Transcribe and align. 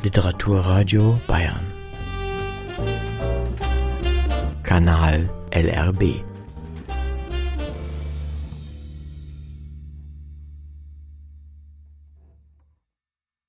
Literaturradio 0.00 1.20
Bayern. 1.26 1.60
Kanal 4.62 5.28
LRB. 5.50 6.22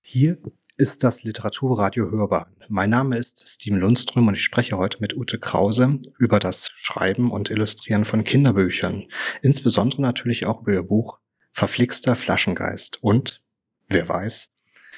Hier 0.01 0.39
ist 0.77 1.03
das 1.03 1.23
Literaturradio 1.23 2.09
hörbar. 2.09 2.47
Mein 2.67 2.89
Name 2.89 3.17
ist 3.17 3.47
Steven 3.47 3.79
Lundström 3.79 4.27
und 4.27 4.33
ich 4.33 4.43
spreche 4.43 4.75
heute 4.75 4.97
mit 5.01 5.15
Ute 5.15 5.37
Krause 5.37 5.99
über 6.17 6.39
das 6.39 6.71
Schreiben 6.73 7.29
und 7.29 7.51
Illustrieren 7.51 8.05
von 8.05 8.23
Kinderbüchern. 8.23 9.05
Insbesondere 9.43 10.01
natürlich 10.01 10.47
auch 10.47 10.61
über 10.63 10.73
ihr 10.73 10.83
Buch 10.83 11.19
Verflixter 11.51 12.15
Flaschengeist 12.15 13.03
und, 13.03 13.43
wer 13.87 14.09
weiß, 14.09 14.49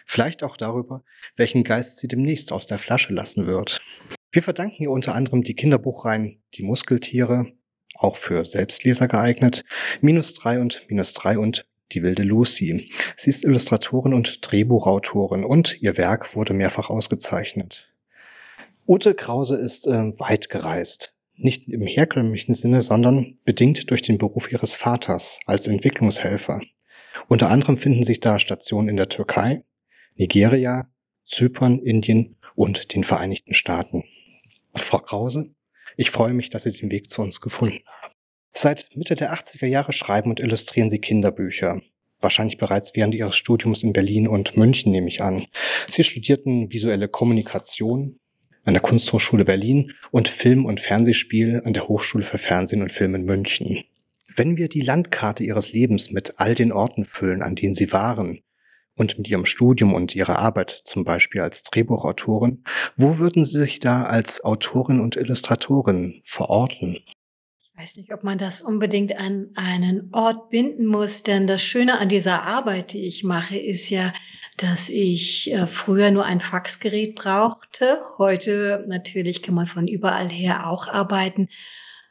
vielleicht 0.05 0.43
auch 0.43 0.57
darüber, 0.57 1.03
welchen 1.35 1.63
Geist 1.63 1.99
sie 1.99 2.07
demnächst 2.07 2.51
aus 2.51 2.67
der 2.67 2.79
Flasche 2.79 3.13
lassen 3.13 3.47
wird. 3.47 3.79
Wir 4.31 4.43
verdanken 4.43 4.83
ihr 4.83 4.91
unter 4.91 5.13
anderem 5.13 5.43
die 5.43 5.55
Kinderbuchreihen 5.55 6.41
Die 6.53 6.63
Muskeltiere, 6.63 7.47
auch 7.95 8.15
für 8.15 8.45
Selbstleser 8.45 9.07
geeignet, 9.07 9.63
Minus 9.99 10.33
drei 10.33 10.59
und 10.59 10.83
Minus 10.87 11.13
drei 11.13 11.37
und 11.37 11.65
Die 11.91 12.03
wilde 12.03 12.23
Lucy. 12.23 12.89
Sie 13.17 13.29
ist 13.29 13.43
Illustratorin 13.43 14.13
und 14.13 14.39
Drehbuchautorin 14.41 15.43
und 15.43 15.81
ihr 15.81 15.97
Werk 15.97 16.35
wurde 16.35 16.53
mehrfach 16.53 16.89
ausgezeichnet. 16.89 17.89
Ute 18.87 19.13
Krause 19.13 19.57
ist 19.57 19.87
äh, 19.87 20.17
weit 20.19 20.49
gereist. 20.49 21.13
Nicht 21.35 21.67
im 21.67 21.85
herkömmlichen 21.85 22.53
Sinne, 22.53 22.81
sondern 22.81 23.37
bedingt 23.45 23.89
durch 23.89 24.01
den 24.01 24.17
Beruf 24.17 24.51
ihres 24.51 24.75
Vaters 24.75 25.39
als 25.45 25.67
Entwicklungshelfer. 25.67 26.61
Unter 27.27 27.49
anderem 27.49 27.77
finden 27.77 28.03
sich 28.03 28.19
da 28.19 28.39
Stationen 28.39 28.89
in 28.89 28.95
der 28.95 29.09
Türkei, 29.09 29.59
Nigeria, 30.15 30.89
Zypern, 31.25 31.79
Indien 31.79 32.35
und 32.55 32.93
den 32.93 33.03
Vereinigten 33.03 33.53
Staaten. 33.53 34.03
Frau 34.75 34.99
Krause, 34.99 35.53
ich 35.97 36.11
freue 36.11 36.33
mich, 36.33 36.49
dass 36.49 36.63
Sie 36.63 36.71
den 36.71 36.91
Weg 36.91 37.09
zu 37.09 37.21
uns 37.21 37.41
gefunden 37.41 37.81
haben. 37.85 38.13
Seit 38.53 38.89
Mitte 38.95 39.15
der 39.15 39.33
80er 39.33 39.65
Jahre 39.65 39.93
schreiben 39.93 40.29
und 40.29 40.39
illustrieren 40.39 40.89
Sie 40.89 40.99
Kinderbücher. 40.99 41.81
Wahrscheinlich 42.19 42.57
bereits 42.57 42.91
während 42.95 43.15
Ihres 43.15 43.35
Studiums 43.35 43.81
in 43.83 43.93
Berlin 43.93 44.27
und 44.27 44.55
München 44.57 44.91
nehme 44.91 45.07
ich 45.07 45.21
an. 45.21 45.47
Sie 45.87 46.03
studierten 46.03 46.71
visuelle 46.71 47.07
Kommunikation 47.07 48.19
an 48.63 48.73
der 48.73 48.81
Kunsthochschule 48.81 49.45
Berlin 49.45 49.93
und 50.11 50.27
Film- 50.27 50.65
und 50.65 50.79
Fernsehspiel 50.79 51.61
an 51.65 51.73
der 51.73 51.87
Hochschule 51.87 52.23
für 52.23 52.37
Fernsehen 52.37 52.81
und 52.81 52.91
Film 52.91 53.15
in 53.15 53.25
München. 53.25 53.83
Wenn 54.35 54.55
wir 54.55 54.69
die 54.69 54.81
Landkarte 54.81 55.43
Ihres 55.43 55.73
Lebens 55.73 56.11
mit 56.11 56.39
all 56.39 56.53
den 56.53 56.71
Orten 56.71 57.05
füllen, 57.05 57.41
an 57.41 57.55
denen 57.55 57.73
Sie 57.73 57.91
waren, 57.91 58.41
und 58.97 59.17
mit 59.17 59.27
Ihrem 59.27 59.45
Studium 59.45 59.93
und 59.93 60.15
Ihrer 60.15 60.39
Arbeit 60.39 60.81
zum 60.83 61.03
Beispiel 61.03 61.41
als 61.41 61.63
Drehbuchautorin, 61.63 62.63
wo 62.97 63.17
würden 63.17 63.45
Sie 63.45 63.59
sich 63.59 63.79
da 63.79 64.03
als 64.03 64.43
Autorin 64.43 64.99
und 64.99 65.15
Illustratorin 65.15 66.21
verorten? 66.23 66.97
Ich 67.59 67.71
weiß 67.75 67.97
nicht, 67.97 68.13
ob 68.13 68.23
man 68.23 68.37
das 68.37 68.61
unbedingt 68.61 69.17
an 69.17 69.49
einen 69.55 70.13
Ort 70.13 70.49
binden 70.49 70.85
muss, 70.85 71.23
denn 71.23 71.47
das 71.47 71.63
Schöne 71.63 71.99
an 71.99 72.09
dieser 72.09 72.43
Arbeit, 72.43 72.93
die 72.93 73.07
ich 73.07 73.23
mache, 73.23 73.57
ist 73.57 73.89
ja, 73.89 74.13
dass 74.57 74.89
ich 74.89 75.51
äh, 75.51 75.65
früher 75.65 76.11
nur 76.11 76.25
ein 76.25 76.41
Faxgerät 76.41 77.15
brauchte. 77.15 77.99
Heute 78.17 78.85
natürlich 78.87 79.41
kann 79.41 79.55
man 79.55 79.65
von 79.65 79.87
überall 79.87 80.29
her 80.29 80.67
auch 80.67 80.87
arbeiten. 80.87 81.49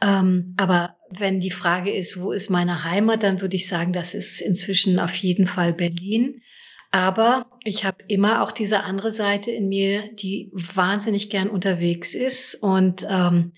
Ähm, 0.02 0.54
aber 0.56 0.96
wenn 1.10 1.40
die 1.40 1.50
Frage 1.50 1.92
ist, 1.92 2.20
wo 2.20 2.32
ist 2.32 2.50
meine 2.50 2.84
Heimat, 2.84 3.22
dann 3.22 3.40
würde 3.40 3.56
ich 3.56 3.68
sagen, 3.68 3.92
das 3.92 4.14
ist 4.14 4.40
inzwischen 4.40 4.98
auf 4.98 5.14
jeden 5.14 5.46
Fall 5.46 5.72
Berlin. 5.72 6.42
Aber 6.90 7.46
ich 7.64 7.84
habe 7.84 8.02
immer 8.08 8.42
auch 8.42 8.50
diese 8.50 8.82
andere 8.82 9.10
Seite 9.10 9.50
in 9.50 9.68
mir, 9.68 10.12
die 10.14 10.50
wahnsinnig 10.52 11.30
gern 11.30 11.48
unterwegs 11.48 12.14
ist. 12.14 12.56
Und 12.56 13.06
ähm, 13.08 13.52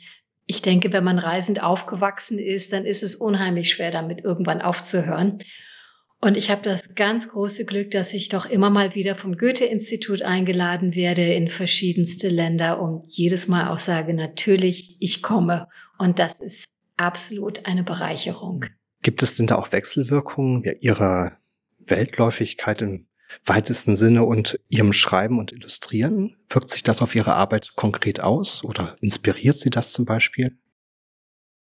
ich 0.47 0.61
denke, 0.61 0.93
wenn 0.93 1.05
man 1.05 1.19
reisend 1.19 1.63
aufgewachsen 1.63 2.39
ist, 2.39 2.73
dann 2.73 2.85
ist 2.85 3.03
es 3.03 3.15
unheimlich 3.15 3.71
schwer, 3.71 3.91
damit 3.91 4.23
irgendwann 4.23 4.61
aufzuhören. 4.61 5.39
Und 6.21 6.37
ich 6.37 6.51
habe 6.51 6.63
das 6.63 6.95
ganz 6.95 7.31
große 7.31 7.65
Glück, 7.65 7.91
dass 7.91 8.13
ich 8.13 8.29
doch 8.29 8.47
immer 8.47 8.71
mal 8.71 8.95
wieder 8.95 9.17
vom 9.17 9.37
Goethe-Institut 9.37 10.23
eingeladen 10.23 10.95
werde 10.95 11.33
in 11.33 11.49
verschiedenste 11.49 12.29
Länder 12.29 12.81
und 12.81 13.07
jedes 13.09 13.49
Mal 13.49 13.69
auch 13.69 13.81
sage, 13.81 14.15
natürlich, 14.15 14.99
ich 15.01 15.21
komme. 15.23 15.69
Und 15.99 16.19
das 16.21 16.39
ist 16.39 16.67
absolut 16.97 17.67
eine 17.67 17.83
Bereicherung. 17.83 18.67
Gibt 19.03 19.23
es 19.25 19.37
denn 19.37 19.49
da 19.49 19.57
auch 19.57 19.73
Wechselwirkungen 19.73 20.63
Ihrer 20.81 21.39
Weltläufigkeit 21.81 22.83
im 22.83 23.09
weitesten 23.45 23.97
Sinne 23.97 24.25
und 24.25 24.59
Ihrem 24.69 24.93
Schreiben 24.93 25.39
und 25.39 25.53
Illustrieren? 25.53 26.37
Wirkt 26.49 26.71
sich 26.71 26.83
das 26.83 27.03
auf 27.03 27.15
Ihre 27.15 27.35
Arbeit 27.35 27.75
konkret 27.77 28.21
aus 28.21 28.65
oder 28.65 28.97
inspiriert 29.01 29.57
Sie 29.57 29.71
das 29.71 29.93
zum 29.93 30.05
Beispiel? 30.05 30.57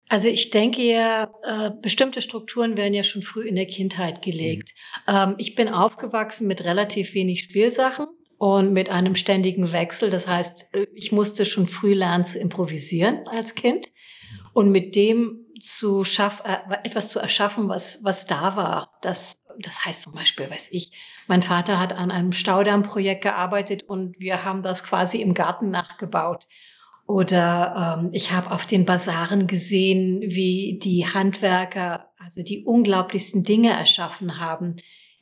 Also 0.08 0.28
ich 0.28 0.50
denke 0.50 0.82
ja, 0.82 1.30
äh, 1.42 1.70
bestimmte 1.82 2.22
Strukturen 2.22 2.76
werden 2.76 2.94
ja 2.94 3.02
schon 3.02 3.22
früh 3.22 3.46
in 3.46 3.56
der 3.56 3.66
Kindheit 3.66 4.22
gelegt. 4.22 4.70
Mhm. 5.06 5.14
Ähm, 5.14 5.34
ich 5.38 5.54
bin 5.54 5.68
aufgewachsen 5.68 6.48
mit 6.48 6.64
relativ 6.64 7.12
wenig 7.12 7.42
Spielsachen 7.42 8.06
und 8.38 8.72
mit 8.72 8.88
einem 8.88 9.16
ständigen 9.16 9.72
Wechsel. 9.72 10.08
Das 10.08 10.26
heißt, 10.26 10.74
äh, 10.74 10.86
ich 10.94 11.12
musste 11.12 11.44
schon 11.44 11.68
früh 11.68 11.92
lernen 11.92 12.24
zu 12.24 12.38
improvisieren 12.38 13.26
als 13.28 13.54
Kind 13.54 13.88
und 14.54 14.70
mit 14.70 14.94
dem 14.96 15.44
zu 15.60 16.04
schaffen, 16.04 16.46
äh, 16.46 16.58
etwas 16.84 17.10
zu 17.10 17.18
erschaffen, 17.18 17.68
was, 17.68 18.02
was 18.02 18.26
da 18.26 18.56
war. 18.56 18.98
Das 19.02 19.38
das 19.58 19.84
heißt 19.84 20.02
zum 20.02 20.12
Beispiel, 20.12 20.50
weiß 20.50 20.72
ich, 20.72 20.92
mein 21.28 21.42
Vater 21.42 21.78
hat 21.78 21.92
an 21.92 22.10
einem 22.10 22.32
Staudammprojekt 22.32 23.22
gearbeitet 23.22 23.84
und 23.84 24.18
wir 24.18 24.44
haben 24.44 24.62
das 24.62 24.82
quasi 24.82 25.20
im 25.20 25.34
Garten 25.34 25.70
nachgebaut. 25.70 26.46
Oder 27.06 27.98
ähm, 28.00 28.10
ich 28.12 28.32
habe 28.32 28.50
auf 28.50 28.66
den 28.66 28.84
Basaren 28.84 29.46
gesehen, 29.46 30.20
wie 30.22 30.78
die 30.82 31.06
Handwerker 31.06 32.08
also 32.18 32.42
die 32.42 32.64
unglaublichsten 32.64 33.44
Dinge 33.44 33.70
erschaffen 33.70 34.38
haben. 34.38 34.76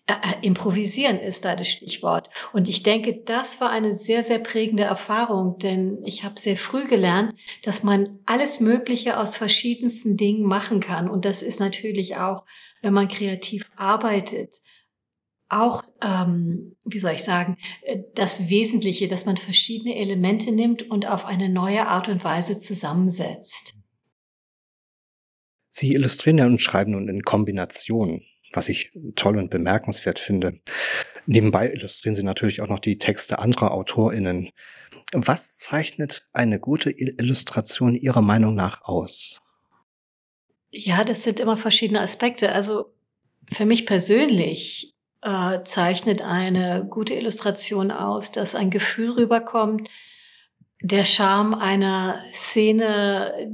Äh, 0.07 0.15
improvisieren 0.43 1.19
ist 1.19 1.45
da 1.45 1.55
das 1.55 1.69
Stichwort. 1.69 2.31
Und 2.53 2.69
ich 2.69 2.83
denke, 2.83 3.23
das 3.25 3.61
war 3.61 3.71
eine 3.71 3.95
sehr, 3.95 4.23
sehr 4.23 4.39
prägende 4.39 4.85
Erfahrung, 4.85 5.59
denn 5.59 5.99
ich 6.05 6.25
habe 6.25 6.39
sehr 6.41 6.57
früh 6.57 6.87
gelernt, 6.89 7.35
dass 7.63 7.83
man 7.83 8.19
alles 8.27 8.59
Mögliche 8.59 9.19
aus 9.19 9.37
verschiedensten 9.37 10.17
Dingen 10.17 10.45
machen 10.45 10.81
kann. 10.81 11.11
Und 11.11 11.25
das 11.25 11.43
ist 11.43 11.61
natürlich 11.61 12.17
auch 12.17 12.45
wenn 12.87 12.95
man 12.95 13.09
kreativ 13.09 13.69
arbeitet, 13.75 14.61
auch, 15.49 15.85
ähm, 16.03 16.77
wie 16.85 16.99
soll 16.99 17.13
ich 17.13 17.23
sagen, 17.23 17.57
äh, 17.83 17.99
das 18.15 18.49
Wesentliche, 18.49 19.09
dass 19.09 19.27
man 19.27 19.37
verschiedene 19.37 19.97
Elemente 19.97 20.53
nimmt 20.53 20.91
und 20.91 21.07
auf 21.07 21.25
eine 21.25 21.49
neue 21.49 21.87
Art 21.87 22.09
und 22.09 22.25
Weise 22.25 22.59
zusammensetzt. 22.59 23.75
Sie 25.69 25.93
illustrieren 25.93 26.39
ja 26.39 26.47
und 26.47 26.63
schreiben 26.63 26.93
nun 26.93 27.09
in 27.09 27.23
Kombination, 27.23 28.23
was 28.53 28.69
ich 28.69 28.93
toll 29.15 29.37
und 29.37 29.51
bemerkenswert 29.51 30.19
finde. 30.19 30.61
Nebenbei 31.27 31.71
illustrieren 31.71 32.15
Sie 32.15 32.23
natürlich 32.23 32.63
auch 32.63 32.69
noch 32.69 32.81
die 32.81 32.99
Texte 32.99 33.39
anderer 33.39 33.73
AutorInnen. 33.73 34.51
Was 35.13 35.59
zeichnet 35.59 36.27
eine 36.33 36.59
gute 36.59 36.91
Illustration 36.91 37.95
Ihrer 37.95 38.23
Meinung 38.23 38.55
nach 38.55 38.83
aus? 38.83 39.43
Ja, 40.71 41.05
das 41.05 41.23
sind 41.23 41.41
immer 41.41 41.57
verschiedene 41.57 42.01
Aspekte. 42.01 42.53
Also 42.53 42.93
für 43.53 43.67
mich 43.67 43.87
persönlich 43.87 44.96
äh, 45.27 45.65
zeichnet 45.65 46.23
eine 46.23 46.87
gute 46.89 47.15
Illustration 47.15 47.91
aus, 47.91 48.31
dass 48.31 48.55
ein 48.55 48.71
Gefühl 48.71 49.13
rüberkommt, 49.13 49.89
der 50.81 51.05
Charme 51.05 51.55
einer 51.55 52.21
Szene, 52.33 53.51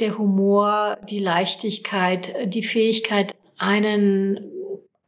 der 0.00 0.18
Humor, 0.18 0.98
die 1.08 1.20
Leichtigkeit, 1.20 2.34
die 2.52 2.64
Fähigkeit, 2.64 3.34
einen 3.56 4.40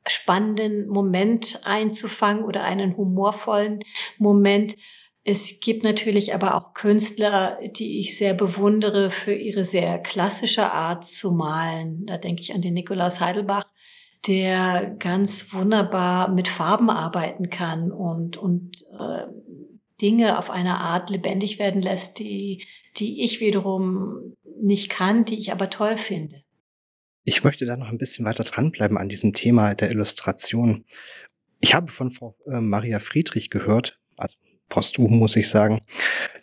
spannenden 0.06 0.88
Moment 0.88 1.60
einzufangen 1.64 2.44
oder 2.44 2.62
einen 2.62 2.96
humorvollen 2.96 3.80
Moment. 4.18 4.76
Es 5.24 5.60
gibt 5.60 5.84
natürlich 5.84 6.34
aber 6.34 6.54
auch 6.54 6.74
Künstler, 6.74 7.58
die 7.76 7.98
ich 8.00 8.16
sehr 8.16 8.34
bewundere 8.34 9.10
für 9.10 9.34
ihre 9.34 9.64
sehr 9.64 9.98
klassische 9.98 10.70
Art 10.70 11.04
zu 11.04 11.32
malen. 11.32 12.06
Da 12.06 12.18
denke 12.18 12.42
ich 12.42 12.54
an 12.54 12.62
den 12.62 12.74
Nikolaus 12.74 13.20
Heidelbach, 13.20 13.69
der 14.26 14.96
ganz 14.98 15.52
wunderbar 15.52 16.30
mit 16.30 16.48
Farben 16.48 16.90
arbeiten 16.90 17.50
kann 17.50 17.90
und, 17.90 18.36
und 18.36 18.84
äh, 18.98 19.26
Dinge 20.00 20.38
auf 20.38 20.50
eine 20.50 20.78
Art 20.78 21.10
lebendig 21.10 21.58
werden 21.58 21.82
lässt, 21.82 22.18
die, 22.18 22.66
die 22.96 23.22
ich 23.22 23.40
wiederum 23.40 24.36
nicht 24.62 24.90
kann, 24.90 25.24
die 25.24 25.38
ich 25.38 25.52
aber 25.52 25.70
toll 25.70 25.96
finde. 25.96 26.42
Ich 27.24 27.44
möchte 27.44 27.66
da 27.66 27.76
noch 27.76 27.88
ein 27.88 27.98
bisschen 27.98 28.24
weiter 28.24 28.44
dranbleiben 28.44 28.96
an 28.96 29.08
diesem 29.08 29.32
Thema 29.32 29.74
der 29.74 29.90
Illustration. 29.90 30.84
Ich 31.60 31.74
habe 31.74 31.92
von 31.92 32.10
Frau 32.10 32.36
äh, 32.46 32.60
Maria 32.60 32.98
Friedrich 32.98 33.50
gehört, 33.50 33.98
also 34.16 34.36
posthum 34.68 35.18
muss 35.18 35.36
ich 35.36 35.50
sagen, 35.50 35.82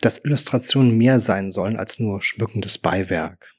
dass 0.01 0.23
Illustrationen 0.23 0.97
mehr 0.97 1.19
sein 1.19 1.49
sollen 1.49 1.77
als 1.77 1.99
nur 1.99 2.21
schmückendes 2.21 2.77
Beiwerk. 2.77 3.56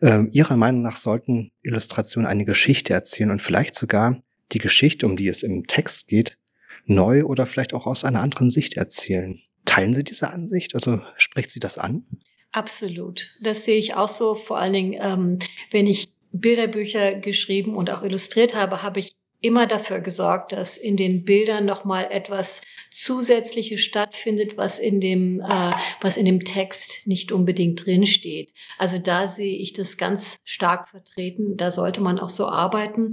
Äh, 0.00 0.24
ihrer 0.32 0.56
Meinung 0.56 0.82
nach 0.82 0.96
sollten 0.96 1.52
Illustrationen 1.62 2.28
eine 2.28 2.44
Geschichte 2.44 2.92
erzählen 2.92 3.30
und 3.30 3.42
vielleicht 3.42 3.74
sogar 3.74 4.22
die 4.52 4.58
Geschichte, 4.58 5.06
um 5.06 5.16
die 5.16 5.28
es 5.28 5.42
im 5.42 5.66
Text 5.66 6.08
geht, 6.08 6.38
neu 6.86 7.24
oder 7.24 7.46
vielleicht 7.46 7.74
auch 7.74 7.86
aus 7.86 8.04
einer 8.04 8.20
anderen 8.20 8.50
Sicht 8.50 8.74
erzählen. 8.76 9.40
Teilen 9.64 9.94
Sie 9.94 10.04
diese 10.04 10.30
Ansicht? 10.30 10.74
Also 10.74 11.00
spricht 11.16 11.50
Sie 11.50 11.60
das 11.60 11.78
an? 11.78 12.04
Absolut. 12.50 13.30
Das 13.40 13.64
sehe 13.64 13.78
ich 13.78 13.94
auch 13.94 14.08
so. 14.08 14.34
Vor 14.34 14.58
allen 14.58 14.72
Dingen, 14.72 14.98
ähm, 15.00 15.38
wenn 15.70 15.86
ich 15.86 16.12
Bilderbücher 16.32 17.14
geschrieben 17.14 17.76
und 17.76 17.90
auch 17.90 18.02
illustriert 18.02 18.54
habe, 18.54 18.82
habe 18.82 19.00
ich 19.00 19.12
immer 19.42 19.66
dafür 19.66 20.00
gesorgt, 20.00 20.52
dass 20.52 20.78
in 20.78 20.96
den 20.96 21.24
Bildern 21.24 21.66
noch 21.66 21.84
mal 21.84 22.04
etwas 22.10 22.62
Zusätzliches 22.90 23.80
stattfindet, 23.80 24.56
was 24.56 24.78
in 24.78 25.00
dem 25.00 25.40
äh, 25.40 25.72
was 26.00 26.16
in 26.16 26.24
dem 26.24 26.44
Text 26.44 27.06
nicht 27.06 27.32
unbedingt 27.32 27.84
drin 27.84 28.06
steht. 28.06 28.54
Also 28.78 28.98
da 28.98 29.26
sehe 29.26 29.56
ich 29.56 29.72
das 29.72 29.98
ganz 29.98 30.38
stark 30.44 30.88
vertreten. 30.88 31.56
Da 31.56 31.70
sollte 31.70 32.00
man 32.00 32.18
auch 32.18 32.30
so 32.30 32.46
arbeiten. 32.46 33.12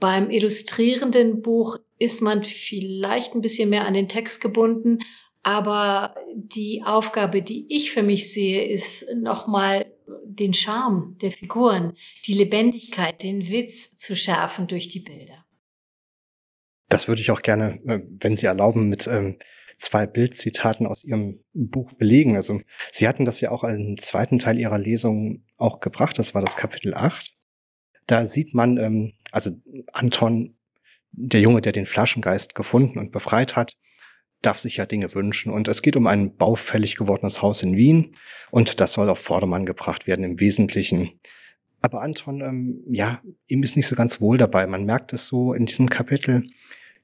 Beim 0.00 0.30
illustrierenden 0.30 1.42
Buch 1.42 1.78
ist 1.98 2.20
man 2.20 2.42
vielleicht 2.42 3.34
ein 3.34 3.40
bisschen 3.40 3.70
mehr 3.70 3.86
an 3.86 3.94
den 3.94 4.08
Text 4.08 4.40
gebunden, 4.40 4.98
aber 5.42 6.16
die 6.34 6.82
Aufgabe, 6.84 7.40
die 7.40 7.66
ich 7.68 7.92
für 7.92 8.02
mich 8.02 8.32
sehe, 8.32 8.66
ist 8.66 9.06
nochmal 9.14 9.86
den 10.24 10.52
Charme 10.52 11.16
der 11.22 11.32
Figuren, 11.32 11.96
die 12.26 12.34
Lebendigkeit, 12.34 13.22
den 13.22 13.48
Witz 13.48 13.96
zu 13.96 14.16
schärfen 14.16 14.66
durch 14.66 14.88
die 14.88 15.00
Bilder. 15.00 15.45
Das 16.88 17.08
würde 17.08 17.20
ich 17.20 17.30
auch 17.30 17.42
gerne, 17.42 17.80
äh, 17.86 18.00
wenn 18.20 18.36
Sie 18.36 18.46
erlauben, 18.46 18.88
mit 18.88 19.06
ähm, 19.06 19.38
zwei 19.76 20.06
Bildzitaten 20.06 20.86
aus 20.86 21.04
Ihrem 21.04 21.44
Buch 21.52 21.92
belegen. 21.94 22.36
Also 22.36 22.60
Sie 22.92 23.08
hatten 23.08 23.24
das 23.24 23.40
ja 23.40 23.50
auch 23.50 23.64
im 23.64 23.98
zweiten 23.98 24.38
Teil 24.38 24.58
Ihrer 24.58 24.78
Lesung 24.78 25.44
auch 25.56 25.80
gebracht. 25.80 26.18
Das 26.18 26.34
war 26.34 26.42
das 26.42 26.56
Kapitel 26.56 26.94
8. 26.94 27.32
Da 28.06 28.26
sieht 28.26 28.54
man, 28.54 28.76
ähm, 28.78 29.12
also 29.32 29.50
Anton, 29.92 30.56
der 31.10 31.40
Junge, 31.40 31.60
der 31.62 31.72
den 31.72 31.86
Flaschengeist 31.86 32.54
gefunden 32.54 32.98
und 32.98 33.10
befreit 33.10 33.56
hat, 33.56 33.76
darf 34.42 34.58
sich 34.58 34.76
ja 34.76 34.86
Dinge 34.86 35.12
wünschen. 35.14 35.52
Und 35.52 35.66
es 35.68 35.82
geht 35.82 35.96
um 35.96 36.06
ein 36.06 36.36
baufällig 36.36 36.96
gewordenes 36.96 37.42
Haus 37.42 37.62
in 37.62 37.76
Wien. 37.76 38.16
Und 38.50 38.80
das 38.80 38.92
soll 38.92 39.08
auf 39.08 39.18
Vordermann 39.18 39.66
gebracht 39.66 40.06
werden 40.06 40.24
im 40.24 40.40
Wesentlichen. 40.40 41.18
Aber 41.82 42.02
Anton, 42.02 42.40
ähm, 42.40 42.84
ja, 42.88 43.20
ihm 43.46 43.62
ist 43.62 43.76
nicht 43.76 43.86
so 43.86 43.94
ganz 43.94 44.20
wohl 44.20 44.38
dabei. 44.38 44.66
Man 44.66 44.84
merkt 44.84 45.12
es 45.12 45.26
so 45.26 45.52
in 45.52 45.66
diesem 45.66 45.88
Kapitel, 45.88 46.46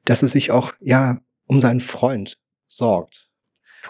dass 0.04 0.22
er 0.22 0.28
sich 0.28 0.50
auch, 0.50 0.72
ja, 0.80 1.20
um 1.46 1.60
seinen 1.60 1.80
Freund 1.80 2.38
sorgt. 2.66 3.28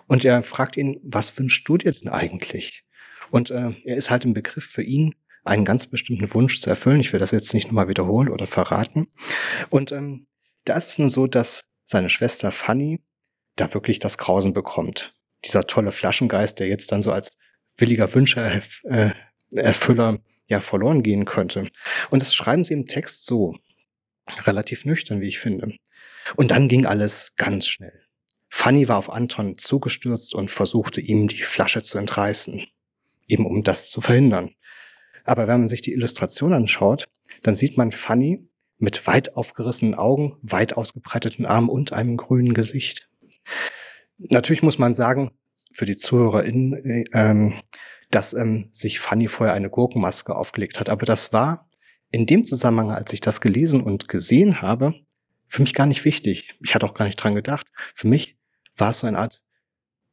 Und 0.07 0.25
er 0.25 0.43
fragt 0.43 0.77
ihn, 0.77 1.01
was 1.03 1.39
wünschst 1.39 1.69
du 1.69 1.77
dir 1.77 1.93
denn 1.93 2.09
eigentlich? 2.09 2.85
Und 3.31 3.51
äh, 3.51 3.71
er 3.85 3.97
ist 3.97 4.11
halt 4.11 4.25
im 4.25 4.35
Begriff 4.35 4.65
für 4.65 4.83
ihn, 4.83 5.15
einen 5.45 5.65
ganz 5.65 5.87
bestimmten 5.87 6.33
Wunsch 6.35 6.61
zu 6.61 6.71
erfüllen. 6.71 7.01
Ich 7.01 7.13
will 7.13 7.21
das 7.21 7.31
jetzt 7.31 7.55
nicht 7.55 7.67
nochmal 7.67 7.89
wiederholen 7.89 8.29
oder 8.29 8.47
verraten. 8.47 9.09
Und 9.71 9.91
ähm, 9.93 10.27
da 10.65 10.77
ist 10.77 10.89
es 10.89 10.99
nun 10.99 11.11
so, 11.11 11.27
dass 11.27 11.65
seine 11.85 12.09
Schwester 12.09 12.53
Fanny 12.53 13.03
da 13.57 13.75
wirklich 13.75 13.99
das 13.99 14.19
Grausen 14.19 14.53
bekommt. 14.53 15.15
Dieser 15.45 15.67
tolle 15.67 15.91
Flaschengeist, 15.93 16.61
der 16.61 16.69
jetzt 16.69 16.93
dann 16.93 17.03
so 17.03 17.11
als 17.11 17.37
williger 17.77 18.13
Wünschererfüller 18.15 19.15
äh, 20.15 20.19
ja 20.49 20.61
verloren 20.61 21.03
gehen 21.03 21.25
könnte. 21.25 21.67
Und 22.11 22.23
das 22.23 22.35
schreiben 22.35 22.65
sie 22.65 22.75
im 22.75 22.87
Text 22.87 23.27
so, 23.27 23.57
relativ 24.45 24.85
nüchtern, 24.85 25.21
wie 25.21 25.29
ich 25.29 25.39
finde. 25.39 25.75
Und 26.37 26.51
dann 26.51 26.69
ging 26.69 26.87
alles 26.87 27.33
ganz 27.37 27.67
schnell. 27.67 28.03
Fanny 28.49 28.87
war 28.89 28.99
auf 28.99 29.11
Anton 29.11 29.57
zugestürzt 29.59 30.35
und 30.35 30.51
versuchte 30.51 31.01
ihm 31.01 31.29
die 31.29 31.43
Flasche 31.43 31.83
zu 31.83 31.99
entreißen, 31.99 32.65
eben 33.27 33.47
um 33.47 33.63
das 33.63 33.91
zu 33.91 34.01
verhindern. 34.01 34.55
Aber 35.25 35.49
wenn 35.49 35.61
man 35.61 35.69
sich 35.69 35.81
die 35.81 35.93
Illustration 35.93 36.53
anschaut, 36.53 37.09
dann 37.43 37.57
sieht 37.57 37.79
man 37.79 37.93
Fanny 37.93 38.47
mit 38.79 39.07
weit 39.07 39.37
aufgerissenen 39.37 39.95
Augen, 39.95 40.37
weit 40.43 40.77
ausgebreiteten 40.77 41.47
Armen 41.47 41.69
und 41.69 41.93
einem 41.93 42.17
grünen 42.17 42.53
Gesicht. 42.53 43.09
Natürlich 44.19 44.63
muss 44.63 44.79
man 44.79 44.93
sagen, 44.93 45.31
für 45.73 45.87
die 45.87 45.97
ZuhörerInnen, 45.97 47.05
ähm, 47.13 47.55
dass 48.13 48.35
ähm, 48.35 48.69
sich 48.71 49.01
Fanny 49.01 49.27
vorher 49.27 49.55
eine 49.55 49.71
Gurkenmaske 49.71 50.37
aufgelegt 50.37 50.79
hat. 50.79 50.89
Aber 50.89 51.07
das 51.07 51.33
war 51.33 51.69
in 52.11 52.27
dem 52.27 52.45
Zusammenhang, 52.45 52.91
als 52.91 53.13
ich 53.13 53.21
das 53.21 53.41
gelesen 53.41 53.83
und 53.83 54.07
gesehen 54.07 54.63
habe, 54.63 54.95
für 55.49 55.63
mich 55.63 55.75
gar 55.75 55.87
nicht 55.87 56.05
wichtig. 56.05 56.55
Ich 56.63 56.75
hatte 56.75 56.87
auch 56.87 56.95
gar 56.95 57.07
nicht 57.07 57.17
dran 57.17 57.35
gedacht. 57.35 57.67
Für 57.95 58.07
mich 58.07 58.39
war 58.77 58.91
es 58.91 59.01
so 59.01 59.07
eine 59.07 59.19
Art, 59.19 59.43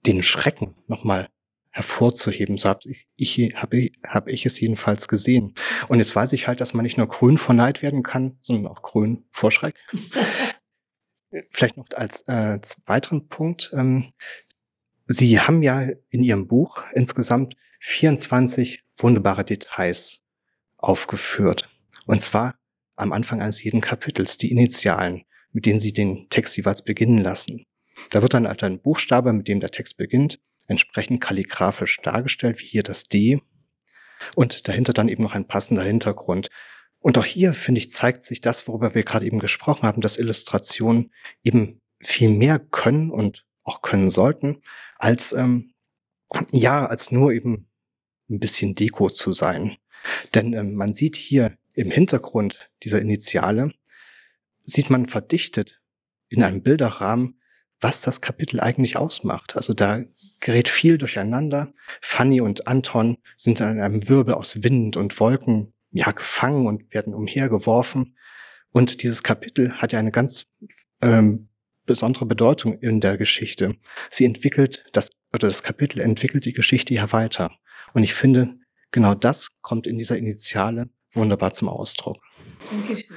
den 0.06 0.24
Schrecken 0.24 0.76
nochmal 0.88 1.30
hervorzuheben. 1.72 2.58
So 2.58 2.70
habe 2.70 2.80
ich, 2.86 3.08
ich, 3.16 3.38
hab 3.56 3.74
ich, 3.74 3.94
hab 4.08 4.28
ich 4.28 4.46
es 4.46 4.60
jedenfalls 4.60 5.08
gesehen. 5.08 5.54
Und 5.88 6.00
jetzt 6.00 6.16
weiß 6.16 6.34
ich 6.34 6.48
halt, 6.48 6.62
dass 6.62 6.74
man 6.74 6.84
nicht 6.84 6.98
nur 6.98 7.08
grün 7.08 7.38
vor 7.38 7.54
Neid 7.54 7.82
werden 7.82 8.02
kann, 8.02 8.38
sondern 8.42 8.72
auch 8.72 8.82
grün 8.82 9.26
vor 9.32 9.52
Schreck. 9.52 9.76
Vielleicht 11.52 11.78
noch 11.78 11.86
als 11.96 12.22
äh, 12.28 12.60
weiteren 12.86 13.28
Punkt. 13.28 13.72
Ähm, 13.74 14.08
Sie 15.06 15.40
haben 15.40 15.64
ja 15.64 15.88
in 16.10 16.24
Ihrem 16.24 16.48
Buch 16.48 16.84
insgesamt 16.94 17.56
24 17.80 18.84
wunderbare 18.98 19.44
Details 19.44 20.22
aufgeführt. 20.78 21.70
Und 22.06 22.22
zwar 22.22 22.56
am 22.96 23.14
Anfang 23.14 23.42
eines 23.42 23.64
jeden 23.64 23.82
Kapitels, 23.82 24.38
die 24.38 24.52
Initialen, 24.52 25.24
mit 25.52 25.66
denen 25.66 25.80
Sie 25.80 25.94
den 25.94 26.28
Text 26.30 26.58
jeweils 26.58 26.84
beginnen 26.84 27.18
lassen. 27.18 27.66
Da 28.12 28.22
wird 28.22 28.34
dann 28.34 28.48
halt 28.48 28.64
ein 28.64 28.82
Buchstabe, 28.82 29.34
mit 29.34 29.48
dem 29.48 29.60
der 29.60 29.72
Text 29.72 29.98
beginnt, 29.98 30.40
entsprechend 30.68 31.22
kalligrafisch 31.22 31.98
dargestellt, 32.02 32.60
wie 32.60 32.66
hier 32.66 32.84
das 32.84 33.06
D. 33.06 33.42
Und 34.36 34.68
dahinter 34.68 34.94
dann 34.94 35.08
eben 35.08 35.24
noch 35.24 35.34
ein 35.34 35.48
passender 35.48 35.84
Hintergrund. 35.84 36.50
Und 37.00 37.18
auch 37.18 37.26
hier, 37.26 37.54
finde 37.54 37.80
ich, 37.80 37.90
zeigt 37.90 38.22
sich 38.22 38.42
das, 38.42 38.68
worüber 38.68 38.94
wir 38.94 39.04
gerade 39.04 39.26
eben 39.26 39.40
gesprochen 39.40 39.84
haben, 39.84 40.02
dass 40.02 40.18
Illustrationen 40.18 41.12
eben 41.44 41.80
viel 42.02 42.30
mehr 42.30 42.60
können 42.60 43.10
und 43.10 43.46
auch 43.64 43.82
können 43.82 44.10
sollten, 44.10 44.62
als 44.98 45.32
ähm, 45.32 45.74
ja, 46.52 46.86
als 46.86 47.12
nur 47.12 47.32
eben 47.32 47.69
ein 48.30 48.40
bisschen 48.40 48.76
Deko 48.76 49.10
zu 49.10 49.34
sein. 49.34 49.78
Denn 50.34 50.54
ähm, 50.54 50.76
man 50.76 50.94
sieht 50.94 51.16
hier 51.16 51.58
im 51.74 51.92
Hintergrund 51.92 52.70
dieser 52.84 53.02
Initiale, 53.02 53.72
sieht 54.62 54.90
man 54.90 55.08
verdichtet 55.08 55.82
in 56.30 56.44
einem 56.44 56.62
Bilderrahmen, 56.62 57.40
was 57.82 58.02
das 58.02 58.22
Kapitel 58.22 58.60
eigentlich 58.60 58.98
ausmacht. 58.98 59.56
Also 59.56 59.74
da 59.74 60.04
gerät 60.40 60.68
viel 60.68 60.98
durcheinander. 60.98 61.74
Fanny 62.02 62.42
und 62.42 62.68
Anton 62.68 63.18
sind 63.38 63.62
an 63.62 63.80
einem 63.80 64.10
Wirbel 64.10 64.34
aus 64.34 64.64
Wind 64.64 64.98
und 64.98 65.18
Wolken 65.20 65.74
ja 65.92 66.12
gefangen 66.12 66.68
und 66.68 66.94
werden 66.94 67.14
umhergeworfen. 67.14 68.16
Und 68.72 69.02
dieses 69.02 69.24
Kapitel 69.24 69.74
hat 69.74 69.94
ja 69.94 70.00
eine 70.00 70.12
ganz 70.12 70.46
ähm, 71.02 71.50
besondere 71.86 72.26
Bedeutung 72.26 72.78
in 72.80 73.00
der 73.02 73.18
Geschichte. 73.18 73.76
Sie 74.12 74.26
entwickelt 74.26 74.86
das, 74.92 75.10
oder 75.34 75.48
das 75.48 75.64
Kapitel 75.64 76.02
entwickelt 76.02 76.46
die 76.46 76.54
Geschichte 76.54 76.94
ja 76.94 77.12
weiter. 77.12 77.52
Und 77.94 78.04
ich 78.04 78.14
finde, 78.14 78.56
genau 78.92 79.14
das 79.14 79.50
kommt 79.62 79.88
in 79.88 79.98
dieser 79.98 80.18
Initiale 80.18 80.90
wunderbar 81.14 81.54
zum 81.54 81.70
Ausdruck. 81.70 82.18
Dankeschön. 82.72 83.16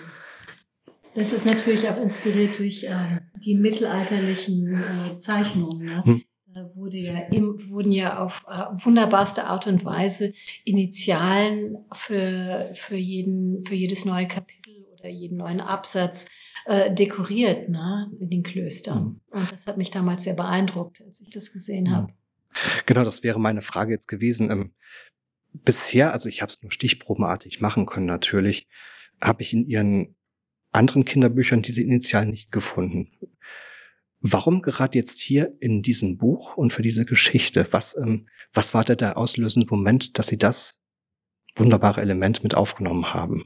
Das 1.15 1.33
ist 1.33 1.45
natürlich 1.45 1.89
auch 1.89 2.01
inspiriert 2.01 2.59
durch 2.59 2.85
äh, 2.85 3.21
die 3.37 3.55
mittelalterlichen 3.55 4.83
äh, 4.83 5.17
Zeichnungen. 5.17 5.85
Ne? 5.85 6.05
Hm. 6.05 6.23
Da 6.47 6.71
wurde 6.75 6.99
ja 6.99 7.19
im, 7.31 7.71
wurden 7.71 7.93
ja 7.93 8.19
auf 8.19 8.45
äh, 8.49 8.65
wunderbarste 8.85 9.45
Art 9.45 9.67
und 9.67 9.85
Weise 9.85 10.33
Initialen 10.65 11.77
für, 11.95 12.71
für, 12.75 12.97
jeden, 12.97 13.65
für 13.67 13.75
jedes 13.75 14.05
neue 14.05 14.27
Kapitel 14.27 14.87
oder 14.93 15.09
jeden 15.09 15.37
neuen 15.37 15.61
Absatz 15.61 16.27
äh, 16.65 16.95
dekoriert 16.95 17.69
ne, 17.69 18.11
in 18.19 18.31
den 18.31 18.43
Klöstern. 18.43 19.21
Hm. 19.31 19.41
Und 19.41 19.53
das 19.53 19.67
hat 19.67 19.77
mich 19.77 19.91
damals 19.91 20.23
sehr 20.23 20.35
beeindruckt, 20.35 21.03
als 21.03 21.21
ich 21.21 21.31
das 21.31 21.53
gesehen 21.53 21.87
hm. 21.87 21.95
habe. 21.95 22.13
Genau, 22.87 23.05
das 23.05 23.23
wäre 23.23 23.41
meine 23.41 23.63
Frage 23.63 23.93
jetzt 23.93 24.09
gewesen. 24.09 24.51
Ähm, 24.51 24.75
bisher, 25.53 26.13
also 26.13 26.29
ich 26.29 26.43
habe 26.43 26.51
es 26.51 26.63
nur 26.63 26.73
stichprobenartig 26.73 27.61
machen 27.61 27.87
können 27.87 28.07
natürlich, 28.07 28.69
habe 29.21 29.43
ich 29.43 29.53
in 29.53 29.67
Ihren 29.67 30.17
anderen 30.73 31.05
Kinderbüchern 31.05 31.63
diese 31.63 31.83
Initialen 31.83 32.31
nicht 32.31 32.51
gefunden. 32.51 33.11
Warum 34.21 34.63
gerade 34.63 34.97
jetzt 34.97 35.21
hier 35.21 35.53
in 35.61 35.83
diesem 35.83 36.17
Buch 36.17 36.57
und 36.57 36.73
für 36.73 36.83
diese 36.83 37.05
Geschichte? 37.05 37.67
Was, 37.73 37.97
ähm, 37.97 38.29
was 38.53 38.73
war 38.73 38.85
da 38.85 38.95
der 38.95 39.17
auslösende 39.19 39.67
Moment, 39.69 40.19
dass 40.19 40.29
Sie 40.29 40.39
das 40.39 40.81
wunderbare 41.57 42.01
Element 42.01 42.43
mit 42.43 42.55
aufgenommen 42.55 43.13
haben? 43.13 43.45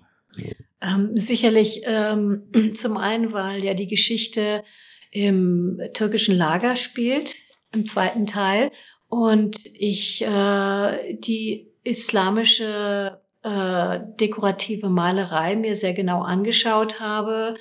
Ähm, 0.83 1.11
sicherlich 1.15 1.83
ähm, 1.85 2.53
zum 2.75 2.97
einen, 2.97 3.33
weil 3.33 3.65
ja 3.65 3.75
die 3.75 3.87
Geschichte 3.87 4.65
im 5.11 5.81
türkischen 5.95 6.37
Lager 6.37 6.77
spielt, 6.77 7.35
im 7.73 7.87
zweiten 7.87 8.27
Teil, 8.27 8.71
und 9.09 9.59
ich 9.75 10.23
äh, 10.23 11.15
die 11.15 11.69
islamische 11.85 13.21
äh, 13.43 14.01
dekorative 14.21 14.89
Malerei 14.89 15.57
mir 15.57 15.75
sehr 15.75 15.95
genau 15.95 16.23
angeschaut 16.23 16.99
habe 17.01 17.57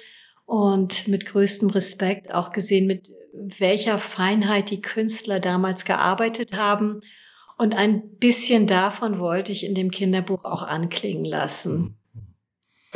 und 0.45 1.07
mit 1.07 1.25
größtem 1.25 1.69
Respekt 1.69 2.33
auch 2.33 2.51
gesehen, 2.51 2.87
mit 2.87 3.11
welcher 3.59 3.99
Feinheit 3.99 4.69
die 4.71 4.81
Künstler 4.81 5.39
damals 5.39 5.85
gearbeitet 5.85 6.55
haben. 6.55 7.01
Und 7.57 7.75
ein 7.75 8.17
bisschen 8.17 8.67
davon 8.67 9.19
wollte 9.19 9.51
ich 9.51 9.63
in 9.63 9.75
dem 9.75 9.91
Kinderbuch 9.91 10.43
auch 10.45 10.63
anklingen 10.63 11.25
lassen. 11.25 11.97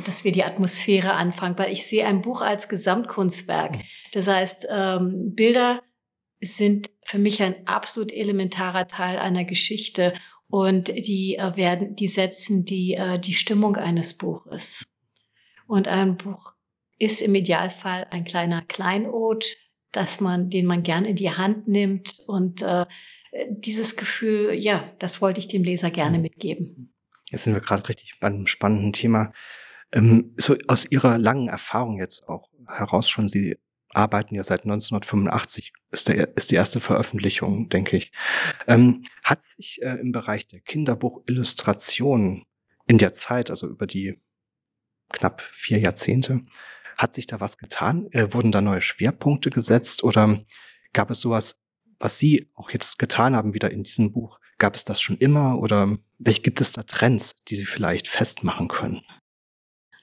dass 0.06 0.24
wir 0.24 0.32
die 0.32 0.46
Atmosphäre 0.46 1.12
anfangen, 1.12 1.58
weil 1.58 1.74
ich 1.74 1.86
sehe 1.86 2.06
ein 2.06 2.22
Buch 2.22 2.42
als 2.42 2.70
Gesamtkunstwerk. 2.70 3.74
Mhm. 3.74 3.82
Das 4.14 4.30
heißt, 4.30 4.68
ähm, 4.72 5.36
Bilder 5.36 5.82
sind 6.42 6.90
für 7.06 7.20
mich 7.20 7.42
ein 7.42 7.68
absolut 7.68 8.12
elementarer 8.12 8.88
Teil 8.88 9.18
einer 9.18 9.46
Geschichte 9.46 10.14
und 10.48 10.88
die 10.88 11.36
äh, 11.36 11.56
werden, 11.56 11.96
die 11.96 12.08
setzen 12.08 12.66
die, 12.66 12.94
äh, 12.94 13.20
die 13.20 13.34
Stimmung 13.34 13.76
eines 13.76 14.18
Buches. 14.18 14.84
Und 15.68 15.88
ein 15.88 16.18
Buch 16.18 16.54
ist 16.98 17.22
im 17.22 17.36
Idealfall 17.36 18.08
ein 18.10 18.26
kleiner 18.26 18.62
Kleinod, 18.64 19.46
dass 19.92 20.20
man, 20.20 20.50
den 20.50 20.66
man 20.66 20.84
gern 20.84 21.06
in 21.06 21.16
die 21.16 21.32
Hand 21.32 21.68
nimmt 21.68 22.20
und 22.28 22.62
äh, 22.62 22.86
dieses 23.50 23.96
Gefühl, 23.96 24.54
ja, 24.54 24.92
das 25.00 25.22
wollte 25.22 25.40
ich 25.40 25.48
dem 25.48 25.64
Leser 25.64 25.92
gerne 25.92 26.18
mhm. 26.18 26.24
mitgeben. 26.24 26.94
Jetzt 27.30 27.44
sind 27.44 27.54
wir 27.54 27.62
gerade 27.62 27.88
richtig 27.88 28.20
bei 28.20 28.28
einem 28.28 28.48
spannenden 28.48 28.94
Thema. 28.94 29.32
Ähm, 29.92 30.34
so 30.38 30.56
aus 30.68 30.92
Ihrer 30.92 31.18
langen 31.18 31.48
Erfahrung 31.48 32.00
jetzt 32.00 32.28
auch 32.28 32.50
heraus 32.68 33.10
schon, 33.10 33.28
Sie 33.28 33.58
arbeiten 33.94 34.36
ja 34.36 34.44
seit 34.44 34.62
1985, 34.62 35.74
ist, 35.92 36.08
der, 36.08 36.36
ist 36.38 36.52
die 36.52 36.56
erste 36.56 36.80
Veröffentlichung, 36.80 37.70
denke 37.70 37.98
ich. 37.98 38.12
Ähm, 38.68 39.04
hat 39.24 39.44
sich 39.44 39.82
äh, 39.82 39.96
im 40.00 40.12
Bereich 40.12 40.48
der 40.48 40.60
Kinderbuchillustration 40.60 42.46
in 42.88 42.98
der 42.98 43.14
Zeit, 43.14 43.50
also 43.50 43.68
über 43.68 43.88
die 43.88 44.20
knapp 45.10 45.42
vier 45.42 45.80
Jahrzehnte, 45.80 46.42
hat 46.98 47.14
sich 47.14 47.28
da 47.28 47.40
was 47.40 47.58
getan? 47.58 48.08
Äh, 48.12 48.34
wurden 48.34 48.52
da 48.52 48.62
neue 48.62 48.82
Schwerpunkte 48.82 49.50
gesetzt 49.50 50.04
oder 50.04 50.44
gab 50.94 51.10
es 51.10 51.22
sowas, 51.22 51.60
was 52.00 52.20
Sie 52.20 52.50
auch 52.56 52.72
jetzt 52.72 53.00
getan 53.00 53.36
haben, 53.36 53.54
wieder 53.54 53.72
in 53.72 53.84
diesem 53.84 54.12
Buch? 54.12 54.40
Gab 54.58 54.76
es 54.76 54.84
das 54.84 55.02
schon 55.02 55.18
immer 55.18 55.60
oder 55.60 55.98
gibt 56.20 56.62
es 56.62 56.74
da 56.74 56.84
Trends, 56.84 57.36
die 57.48 57.56
Sie 57.56 57.66
vielleicht 57.66 58.08
festmachen 58.08 58.68
können? 58.68 59.02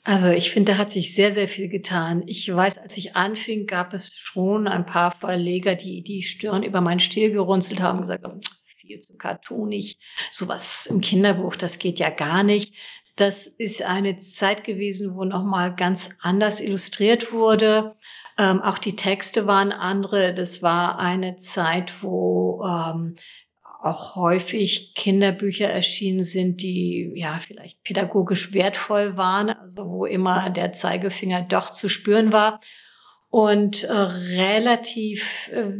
Also 0.07 0.29
ich 0.29 0.53
finde, 0.53 0.71
da 0.71 0.79
hat 0.79 0.93
sich 0.93 1.17
sehr, 1.17 1.33
sehr 1.33 1.49
viel 1.49 1.69
getan. 1.69 2.23
Ich 2.27 2.55
weiß, 2.55 2.79
als 2.79 2.97
ich 2.97 3.17
anfing, 3.17 3.67
gab 3.67 3.93
es 3.93 4.15
schon 4.15 4.69
ein 4.69 4.87
paar 4.87 5.11
Verleger, 5.11 5.75
die 5.75 6.05
die 6.05 6.23
Stirn 6.23 6.63
über 6.63 6.81
meinen 6.81 7.01
Stil 7.01 7.33
gerunzelt 7.33 7.81
haben, 7.81 8.03
gesagt 8.03 8.23
haben, 8.23 8.41
viel 8.77 9.01
zu 9.01 9.17
cartoonig, 9.17 9.99
sowas 10.31 10.87
im 10.87 11.01
Kinderbuch, 11.01 11.57
das 11.57 11.81
geht 11.81 11.99
ja 11.99 12.11
gar 12.11 12.45
nicht. 12.45 12.73
Das 13.17 13.49
ist 13.49 13.83
eine 13.83 14.17
Zeit 14.19 14.63
gewesen, 14.63 15.17
wo 15.17 15.25
nochmal 15.25 15.75
ganz 15.75 16.11
anders 16.21 16.61
illustriert 16.61 17.33
wurde. 17.33 17.97
Ähm, 18.39 18.63
auch 18.63 18.79
die 18.79 18.95
Texte 18.95 19.49
waren 19.49 19.73
andere. 19.73 20.35
Das 20.35 20.63
war 20.63 21.01
eine 21.01 21.37
Zeit, 21.37 22.01
wo 22.03 22.63
ähm, 22.65 23.17
auch 23.87 24.17
häufig 24.17 24.95
Kinderbücher 24.95 25.69
erschienen 25.69 26.25
sind, 26.25 26.63
die 26.63 27.13
ja 27.15 27.41
vielleicht 27.47 27.83
pädagogisch 27.83 28.53
wertvoll 28.53 29.17
waren, 29.17 29.51
also 29.51 29.89
wo 29.89 30.07
immer 30.07 30.51
der 30.51 30.73
Zeigefinger 30.73 31.43
doch 31.43 31.71
zu 31.71 31.89
spüren 31.89 32.33
war 32.33 32.61
und 33.31 33.85
äh, 33.85 33.93
relativ 33.93 35.51
äh, 35.53 35.73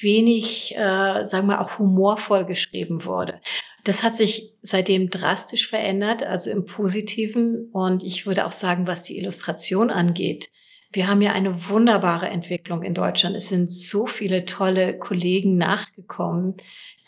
wenig, 0.00 0.74
äh, 0.76 1.24
sagen 1.24 1.48
wir 1.48 1.60
auch 1.60 1.78
humorvoll 1.78 2.44
geschrieben 2.44 3.04
wurde. 3.04 3.40
Das 3.84 4.02
hat 4.02 4.16
sich 4.16 4.54
seitdem 4.62 5.10
drastisch 5.10 5.68
verändert, 5.68 6.22
also 6.22 6.50
im 6.50 6.66
Positiven. 6.66 7.68
Und 7.72 8.02
ich 8.04 8.26
würde 8.26 8.46
auch 8.46 8.52
sagen, 8.52 8.86
was 8.86 9.02
die 9.02 9.18
Illustration 9.18 9.90
angeht, 9.90 10.50
wir 10.92 11.08
haben 11.08 11.22
ja 11.22 11.32
eine 11.32 11.68
wunderbare 11.68 12.28
Entwicklung 12.28 12.82
in 12.82 12.94
Deutschland. 12.94 13.34
Es 13.34 13.48
sind 13.48 13.70
so 13.70 14.06
viele 14.06 14.44
tolle 14.44 14.98
Kollegen 14.98 15.56
nachgekommen, 15.56 16.56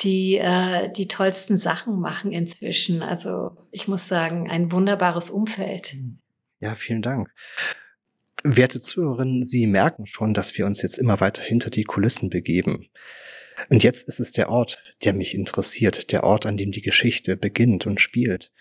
die 0.00 0.36
äh, 0.36 0.90
die 0.92 1.08
tollsten 1.08 1.56
Sachen 1.56 2.00
machen 2.00 2.32
inzwischen. 2.32 3.02
Also 3.02 3.56
ich 3.70 3.88
muss 3.88 4.08
sagen, 4.08 4.50
ein 4.50 4.72
wunderbares 4.72 5.30
Umfeld. 5.30 5.94
Ja, 6.60 6.74
vielen 6.74 7.02
Dank. 7.02 7.30
Werte 8.42 8.80
Zuhörerinnen, 8.80 9.42
Sie 9.42 9.66
merken 9.66 10.06
schon, 10.06 10.34
dass 10.34 10.56
wir 10.58 10.66
uns 10.66 10.82
jetzt 10.82 10.98
immer 10.98 11.20
weiter 11.20 11.42
hinter 11.42 11.70
die 11.70 11.84
Kulissen 11.84 12.28
begeben. 12.28 12.90
Und 13.70 13.82
jetzt 13.82 14.08
ist 14.08 14.20
es 14.20 14.32
der 14.32 14.50
Ort, 14.50 14.82
der 15.04 15.14
mich 15.14 15.34
interessiert, 15.34 16.12
der 16.12 16.24
Ort, 16.24 16.44
an 16.44 16.56
dem 16.56 16.72
die 16.72 16.82
Geschichte 16.82 17.36
beginnt 17.36 17.86
und 17.86 18.00
spielt. 18.00 18.52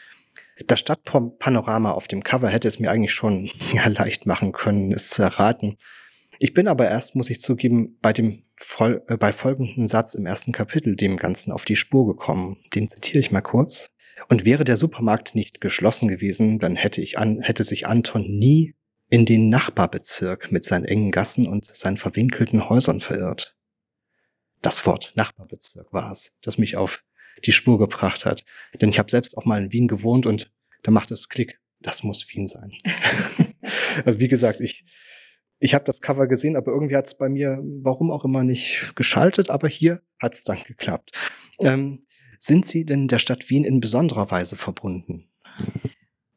Das 0.68 0.80
Stadtpanorama 0.80 1.92
auf 1.92 2.08
dem 2.08 2.24
Cover 2.24 2.50
hätte 2.50 2.68
es 2.68 2.80
mir 2.80 2.92
eigentlich 2.92 3.14
schon 3.14 3.52
ja, 3.74 3.88
leicht 3.88 4.26
machen 4.26 4.52
können, 4.52 4.94
es 4.94 5.10
zu 5.10 5.24
erraten. 5.24 5.78
Ich 6.40 6.54
bin 6.54 6.68
aber 6.68 6.90
erst, 6.90 7.16
muss 7.16 7.30
ich 7.30 7.40
zugeben, 7.40 7.98
bei 8.02 8.14
dem 8.14 8.44
Vol 8.58 9.04
äh, 9.08 9.18
bei 9.18 9.34
folgenden 9.34 9.88
Satz 9.88 10.14
im 10.16 10.26
ersten 10.26 10.52
Kapitel 10.52 10.96
dem 10.96 11.18
Ganzen 11.18 11.52
auf 11.52 11.66
die 11.66 11.76
Spur 11.76 12.08
gekommen. 12.08 12.58
Den 12.74 12.90
zitiere 12.90 13.20
ich 13.20 13.32
mal 13.32 13.42
kurz. 13.42 13.90
Und 14.30 14.46
wäre 14.46 14.64
der 14.64 14.78
Supermarkt 14.78 15.36
nicht 15.36 15.60
geschlossen 15.60 16.08
gewesen, 16.08 16.60
dann 16.60 16.76
hätte 16.76 17.02
ich 17.02 17.18
an, 17.18 17.42
hätte 17.42 17.64
sich 17.64 17.88
Anton 17.88 18.24
nie 18.24 18.74
in 19.10 19.26
den 19.26 19.50
Nachbarbezirk 19.50 20.52
mit 20.52 20.64
seinen 20.64 20.86
engen 20.86 21.12
Gassen 21.12 21.48
und 21.48 21.66
seinen 21.66 21.98
verwinkelten 21.98 22.70
Häusern 22.70 23.02
verirrt. 23.02 23.56
Das 24.62 24.86
Wort 24.86 25.12
Nachbarbezirk 25.16 25.92
war 25.92 26.12
es, 26.12 26.32
das 26.42 26.58
mich 26.58 26.78
auf 26.78 27.04
die 27.46 27.52
Spur 27.52 27.78
gebracht 27.78 28.26
hat. 28.26 28.44
Denn 28.82 28.90
ich 28.90 29.00
habe 29.00 29.12
selbst 29.12 29.38
auch 29.38 29.46
mal 29.46 29.62
in 29.62 29.72
Wien 29.72 29.88
gewohnt 29.88 30.26
und 30.26 30.52
da 30.84 30.92
macht 30.92 31.12
es 31.12 31.30
Klick. 31.30 31.60
Das 31.80 32.04
muss 32.04 32.26
Wien 32.30 32.48
sein. 32.48 32.72
also 34.06 34.20
wie 34.20 34.30
gesagt, 34.30 34.62
ich, 34.62 34.86
ich 35.64 35.74
habe 35.74 35.86
das 35.86 36.02
Cover 36.02 36.28
gesehen, 36.28 36.58
aber 36.58 36.74
irgendwie 36.74 36.98
hat 36.98 37.08
es 37.08 37.16
bei 37.16 37.30
mir, 37.30 37.58
warum 37.64 38.12
auch 38.12 38.26
immer, 38.26 38.44
nicht 38.44 38.92
geschaltet, 38.96 39.50
aber 39.50 39.70
hier 39.70 40.02
hat 40.22 40.34
es 40.34 40.44
dann 40.44 40.62
geklappt. 40.62 41.12
Ähm, 41.62 42.06
sind 42.38 42.66
Sie 42.66 42.86
denn 42.86 43.08
der 43.08 43.20
Stadt 43.20 43.50
Wien 43.50 43.64
in 43.64 43.80
besonderer 43.80 44.30
Weise 44.30 44.58
verbunden? 44.58 45.30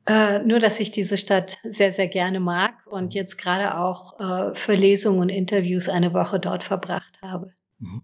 Äh, 0.06 0.44
nur, 0.44 0.60
dass 0.60 0.78
ich 0.78 0.92
diese 0.92 1.18
Stadt 1.18 1.58
sehr, 1.64 1.90
sehr 1.90 2.06
gerne 2.06 2.38
mag 2.38 2.74
und 2.86 3.14
jetzt 3.14 3.36
gerade 3.36 3.76
auch 3.76 4.20
äh, 4.20 4.54
für 4.54 4.76
Lesungen 4.76 5.18
und 5.18 5.28
Interviews 5.30 5.88
eine 5.88 6.14
Woche 6.14 6.38
dort 6.38 6.62
verbracht 6.62 7.18
habe. 7.20 7.52
Mhm. 7.80 8.02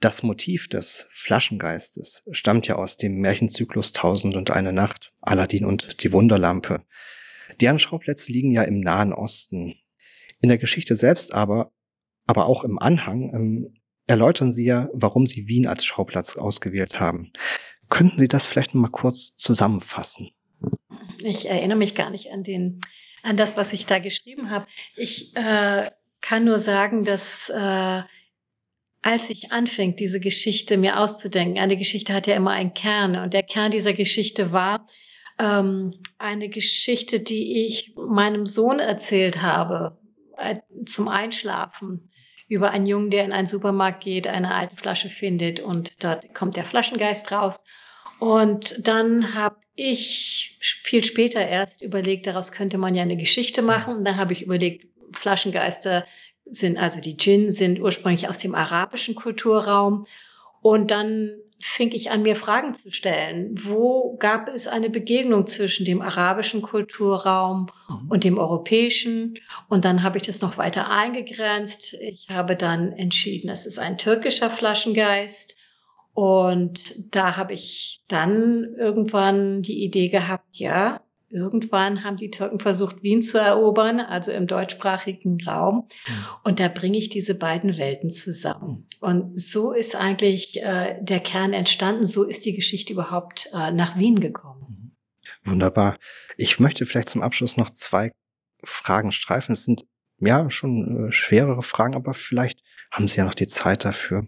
Das 0.00 0.22
Motiv 0.22 0.68
des 0.68 1.06
Flaschengeistes 1.10 2.26
stammt 2.30 2.66
ja 2.66 2.76
aus 2.76 2.96
dem 2.96 3.18
Märchenzyklus 3.18 3.92
Tausend 3.92 4.34
und 4.36 4.50
eine 4.50 4.72
Nacht, 4.72 5.12
Aladdin 5.20 5.66
und 5.66 6.02
die 6.02 6.12
Wunderlampe. 6.14 6.82
Deren 7.60 7.78
Schauplätze 7.78 8.32
liegen 8.32 8.50
ja 8.50 8.62
im 8.62 8.80
Nahen 8.80 9.12
Osten. 9.12 9.76
In 10.42 10.48
der 10.48 10.58
Geschichte 10.58 10.96
selbst 10.96 11.32
aber, 11.32 11.72
aber 12.26 12.46
auch 12.46 12.64
im 12.64 12.78
Anhang, 12.78 13.32
ähm, 13.34 13.74
erläutern 14.08 14.52
Sie 14.52 14.66
ja, 14.66 14.88
warum 14.92 15.26
Sie 15.26 15.48
Wien 15.48 15.66
als 15.66 15.84
Schauplatz 15.84 16.36
ausgewählt 16.36 16.98
haben. 16.98 17.32
Könnten 17.88 18.18
Sie 18.18 18.28
das 18.28 18.46
vielleicht 18.46 18.74
mal 18.74 18.90
kurz 18.90 19.36
zusammenfassen? 19.36 20.30
Ich 21.22 21.48
erinnere 21.48 21.78
mich 21.78 21.94
gar 21.94 22.10
nicht 22.10 22.30
an 22.32 22.42
den, 22.42 22.80
an 23.22 23.36
das, 23.36 23.56
was 23.56 23.72
ich 23.72 23.86
da 23.86 24.00
geschrieben 24.00 24.50
habe. 24.50 24.66
Ich 24.96 25.36
äh, 25.36 25.90
kann 26.20 26.44
nur 26.44 26.58
sagen, 26.58 27.04
dass 27.04 27.48
äh, 27.48 28.02
als 29.02 29.30
ich 29.30 29.52
anfing, 29.52 29.94
diese 29.94 30.20
Geschichte 30.20 30.76
mir 30.76 30.98
auszudenken, 30.98 31.58
eine 31.58 31.76
Geschichte 31.76 32.12
hat 32.12 32.26
ja 32.26 32.34
immer 32.34 32.52
einen 32.52 32.74
Kern 32.74 33.16
und 33.16 33.32
der 33.32 33.42
Kern 33.42 33.70
dieser 33.70 33.92
Geschichte 33.92 34.52
war 34.52 34.88
ähm, 35.38 35.94
eine 36.18 36.48
Geschichte, 36.48 37.20
die 37.20 37.64
ich 37.64 37.94
meinem 37.96 38.46
Sohn 38.46 38.80
erzählt 38.80 39.42
habe 39.42 40.01
zum 40.86 41.08
Einschlafen 41.08 42.10
über 42.48 42.70
einen 42.70 42.86
Jungen, 42.86 43.10
der 43.10 43.24
in 43.24 43.32
einen 43.32 43.46
Supermarkt 43.46 44.04
geht, 44.04 44.26
eine 44.26 44.54
alte 44.54 44.76
Flasche 44.76 45.08
findet 45.08 45.60
und 45.60 46.04
dort 46.04 46.34
kommt 46.34 46.56
der 46.56 46.64
Flaschengeist 46.64 47.32
raus. 47.32 47.64
Und 48.18 48.86
dann 48.86 49.34
habe 49.34 49.56
ich 49.74 50.58
viel 50.60 51.04
später 51.04 51.40
erst 51.40 51.82
überlegt, 51.82 52.26
daraus 52.26 52.52
könnte 52.52 52.78
man 52.78 52.94
ja 52.94 53.02
eine 53.02 53.16
Geschichte 53.16 53.62
machen. 53.62 53.96
Und 53.96 54.04
dann 54.04 54.16
habe 54.16 54.32
ich 54.32 54.44
überlegt, 54.44 54.86
Flaschengeister 55.12 56.04
sind, 56.44 56.78
also 56.78 57.00
die 57.00 57.16
Djinn 57.16 57.50
sind 57.50 57.80
ursprünglich 57.80 58.28
aus 58.28 58.38
dem 58.38 58.54
arabischen 58.54 59.14
Kulturraum. 59.14 60.06
Und 60.60 60.90
dann 60.90 61.32
fing 61.62 61.92
ich 61.92 62.10
an, 62.10 62.22
mir 62.22 62.34
Fragen 62.34 62.74
zu 62.74 62.90
stellen. 62.90 63.54
Wo 63.62 64.16
gab 64.16 64.48
es 64.48 64.66
eine 64.66 64.90
Begegnung 64.90 65.46
zwischen 65.46 65.84
dem 65.84 66.02
arabischen 66.02 66.60
Kulturraum 66.60 67.70
mhm. 67.88 68.10
und 68.10 68.24
dem 68.24 68.36
europäischen? 68.36 69.38
Und 69.68 69.84
dann 69.84 70.02
habe 70.02 70.18
ich 70.18 70.24
das 70.24 70.40
noch 70.40 70.58
weiter 70.58 70.90
eingegrenzt. 70.90 71.94
Ich 71.94 72.28
habe 72.28 72.56
dann 72.56 72.92
entschieden, 72.92 73.48
es 73.48 73.64
ist 73.64 73.78
ein 73.78 73.96
türkischer 73.96 74.50
Flaschengeist. 74.50 75.56
Und 76.14 76.94
da 77.14 77.36
habe 77.36 77.54
ich 77.54 78.02
dann 78.08 78.74
irgendwann 78.76 79.62
die 79.62 79.84
Idee 79.84 80.08
gehabt, 80.08 80.56
ja, 80.56 81.00
irgendwann 81.32 82.04
haben 82.04 82.16
die 82.16 82.30
Türken 82.30 82.60
versucht, 82.60 83.02
Wien 83.02 83.22
zu 83.22 83.38
erobern, 83.38 84.00
also 84.00 84.32
im 84.32 84.46
deutschsprachigen 84.46 85.38
Raum. 85.44 85.88
Mhm. 86.06 86.24
Und 86.44 86.60
da 86.60 86.68
bringe 86.68 86.98
ich 86.98 87.08
diese 87.08 87.38
beiden 87.38 87.76
Welten 87.76 88.10
zusammen. 88.10 88.86
Und 89.00 89.38
so 89.38 89.72
ist 89.72 89.96
eigentlich 89.96 90.62
äh, 90.62 90.96
der 91.00 91.20
Kern 91.20 91.52
entstanden. 91.52 92.06
So 92.06 92.24
ist 92.24 92.44
die 92.44 92.54
Geschichte 92.54 92.92
überhaupt 92.92 93.48
äh, 93.52 93.72
nach 93.72 93.96
Wien 93.96 94.20
gekommen. 94.20 94.94
Mhm. 95.44 95.50
Wunderbar. 95.50 95.98
Ich 96.36 96.60
möchte 96.60 96.86
vielleicht 96.86 97.08
zum 97.08 97.22
Abschluss 97.22 97.56
noch 97.56 97.70
zwei 97.70 98.12
Fragen 98.64 99.12
streifen. 99.12 99.52
Es 99.52 99.64
sind 99.64 99.84
ja 100.18 100.50
schon 100.50 101.08
äh, 101.08 101.12
schwerere 101.12 101.62
Fragen, 101.62 101.94
aber 101.94 102.14
vielleicht 102.14 102.60
haben 102.90 103.08
Sie 103.08 103.18
ja 103.18 103.24
noch 103.24 103.34
die 103.34 103.46
Zeit 103.46 103.84
dafür. 103.84 104.26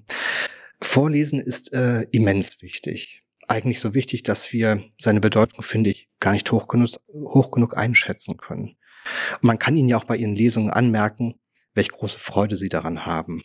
Vorlesen 0.81 1.41
ist 1.41 1.73
äh, 1.73 2.03
immens 2.11 2.61
wichtig. 2.63 3.24
Eigentlich 3.49 3.81
so 3.81 3.95
wichtig, 3.95 4.23
dass 4.23 4.53
wir 4.53 4.83
seine 4.99 5.21
Bedeutung, 5.21 5.63
finde 5.63 5.91
ich, 5.91 6.09
gar 6.21 6.33
nicht 6.33 6.51
hoch 6.51 6.69
genug, 6.69 6.91
hoch 7.13 7.51
genug 7.51 7.77
einschätzen 7.77 8.37
können. 8.37 8.77
Und 9.35 9.45
man 9.45 9.59
kann 9.59 9.77
ihnen 9.77 9.89
ja 9.89 9.97
auch 9.97 10.05
bei 10.05 10.17
ihren 10.17 10.35
Lesungen 10.35 10.71
anmerken, 10.71 11.35
welche 11.75 11.91
große 11.91 12.19
Freude 12.19 12.57
sie 12.57 12.69
daran 12.69 13.05
haben. 13.05 13.43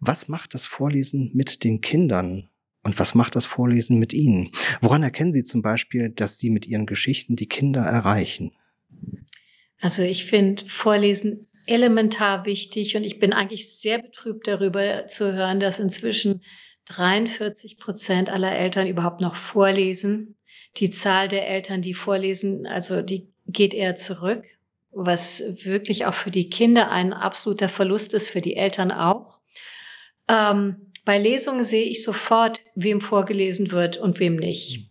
Was 0.00 0.28
macht 0.28 0.54
das 0.54 0.66
Vorlesen 0.66 1.30
mit 1.34 1.64
den 1.64 1.80
Kindern? 1.80 2.48
Und 2.82 2.98
was 2.98 3.14
macht 3.14 3.36
das 3.36 3.46
Vorlesen 3.46 3.98
mit 3.98 4.12
ihnen? 4.12 4.50
Woran 4.80 5.04
erkennen 5.04 5.30
Sie 5.30 5.44
zum 5.44 5.62
Beispiel, 5.62 6.10
dass 6.10 6.38
Sie 6.38 6.50
mit 6.50 6.66
Ihren 6.66 6.86
Geschichten 6.86 7.36
die 7.36 7.46
Kinder 7.46 7.82
erreichen? 7.82 8.52
Also 9.80 10.02
ich 10.02 10.26
finde 10.26 10.64
Vorlesen 10.66 11.48
elementar 11.66 12.44
wichtig 12.44 12.96
und 12.96 13.04
ich 13.04 13.20
bin 13.20 13.32
eigentlich 13.32 13.78
sehr 13.78 14.02
betrübt 14.02 14.48
darüber 14.48 15.06
zu 15.06 15.32
hören, 15.32 15.60
dass 15.60 15.78
inzwischen 15.78 16.42
43 16.86 17.78
Prozent 17.78 18.30
aller 18.30 18.52
Eltern 18.52 18.86
überhaupt 18.86 19.20
noch 19.20 19.36
vorlesen. 19.36 20.36
Die 20.76 20.90
Zahl 20.90 21.28
der 21.28 21.48
Eltern, 21.48 21.82
die 21.82 21.94
vorlesen, 21.94 22.66
also 22.66 23.02
die 23.02 23.28
geht 23.46 23.74
eher 23.74 23.94
zurück, 23.94 24.44
was 24.90 25.42
wirklich 25.64 26.06
auch 26.06 26.14
für 26.14 26.30
die 26.30 26.50
Kinder 26.50 26.90
ein 26.90 27.12
absoluter 27.12 27.68
Verlust 27.68 28.14
ist, 28.14 28.28
für 28.28 28.40
die 28.40 28.56
Eltern 28.56 28.90
auch. 28.90 29.40
Ähm, 30.28 30.92
bei 31.04 31.18
Lesungen 31.18 31.64
sehe 31.64 31.84
ich 31.84 32.02
sofort, 32.02 32.60
wem 32.74 33.00
vorgelesen 33.00 33.72
wird 33.72 33.96
und 33.96 34.20
wem 34.20 34.36
nicht. 34.36 34.88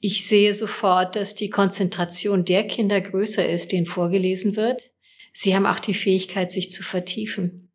Ich 0.00 0.26
sehe 0.26 0.52
sofort, 0.52 1.16
dass 1.16 1.34
die 1.34 1.50
Konzentration 1.50 2.44
der 2.44 2.66
Kinder 2.66 3.00
größer 3.00 3.46
ist, 3.46 3.72
denen 3.72 3.86
vorgelesen 3.86 4.56
wird. 4.56 4.90
Sie 5.32 5.54
haben 5.54 5.66
auch 5.66 5.78
die 5.78 5.94
Fähigkeit, 5.94 6.50
sich 6.50 6.70
zu 6.70 6.82
vertiefen. 6.82 7.69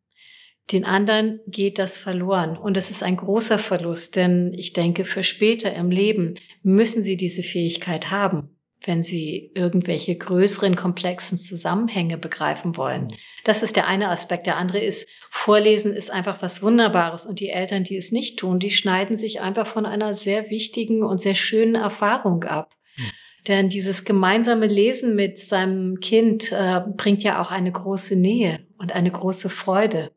Den 0.72 0.84
anderen 0.84 1.40
geht 1.46 1.78
das 1.78 1.96
verloren. 1.96 2.56
Und 2.56 2.76
das 2.76 2.90
ist 2.90 3.02
ein 3.02 3.16
großer 3.16 3.58
Verlust, 3.58 4.16
denn 4.16 4.52
ich 4.54 4.72
denke, 4.72 5.04
für 5.04 5.22
später 5.22 5.72
im 5.72 5.90
Leben 5.90 6.34
müssen 6.62 7.02
sie 7.02 7.16
diese 7.16 7.42
Fähigkeit 7.42 8.10
haben 8.10 8.56
wenn 8.86 9.02
sie 9.02 9.50
irgendwelche 9.54 10.16
größeren, 10.16 10.76
komplexen 10.76 11.38
Zusammenhänge 11.38 12.18
begreifen 12.18 12.76
wollen. 12.76 13.04
Mhm. 13.04 13.16
Das 13.44 13.62
ist 13.62 13.76
der 13.76 13.86
eine 13.86 14.08
Aspekt. 14.08 14.46
Der 14.46 14.56
andere 14.56 14.78
ist, 14.78 15.08
Vorlesen 15.30 15.94
ist 15.94 16.10
einfach 16.10 16.42
was 16.42 16.62
Wunderbares 16.62 17.26
und 17.26 17.40
die 17.40 17.50
Eltern, 17.50 17.84
die 17.84 17.96
es 17.96 18.12
nicht 18.12 18.38
tun, 18.38 18.58
die 18.58 18.70
schneiden 18.70 19.16
sich 19.16 19.40
einfach 19.40 19.66
von 19.66 19.86
einer 19.86 20.14
sehr 20.14 20.50
wichtigen 20.50 21.02
und 21.02 21.20
sehr 21.20 21.34
schönen 21.34 21.74
Erfahrung 21.74 22.44
ab. 22.44 22.74
Mhm. 22.96 23.02
Denn 23.48 23.68
dieses 23.68 24.04
gemeinsame 24.04 24.66
Lesen 24.66 25.14
mit 25.14 25.38
seinem 25.38 26.00
Kind 26.00 26.52
äh, 26.52 26.80
bringt 26.96 27.22
ja 27.22 27.40
auch 27.40 27.50
eine 27.50 27.70
große 27.70 28.16
Nähe 28.16 28.66
und 28.78 28.92
eine 28.94 29.10
große 29.10 29.50
Freude. 29.50 30.10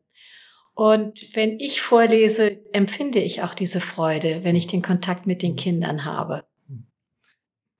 Und 0.80 1.36
wenn 1.36 1.60
ich 1.60 1.82
vorlese, 1.82 2.58
empfinde 2.72 3.18
ich 3.18 3.42
auch 3.42 3.52
diese 3.52 3.82
Freude, 3.82 4.44
wenn 4.44 4.56
ich 4.56 4.66
den 4.66 4.80
Kontakt 4.80 5.26
mit 5.26 5.42
den 5.42 5.52
mhm. 5.52 5.56
Kindern 5.56 6.04
habe. 6.06 6.46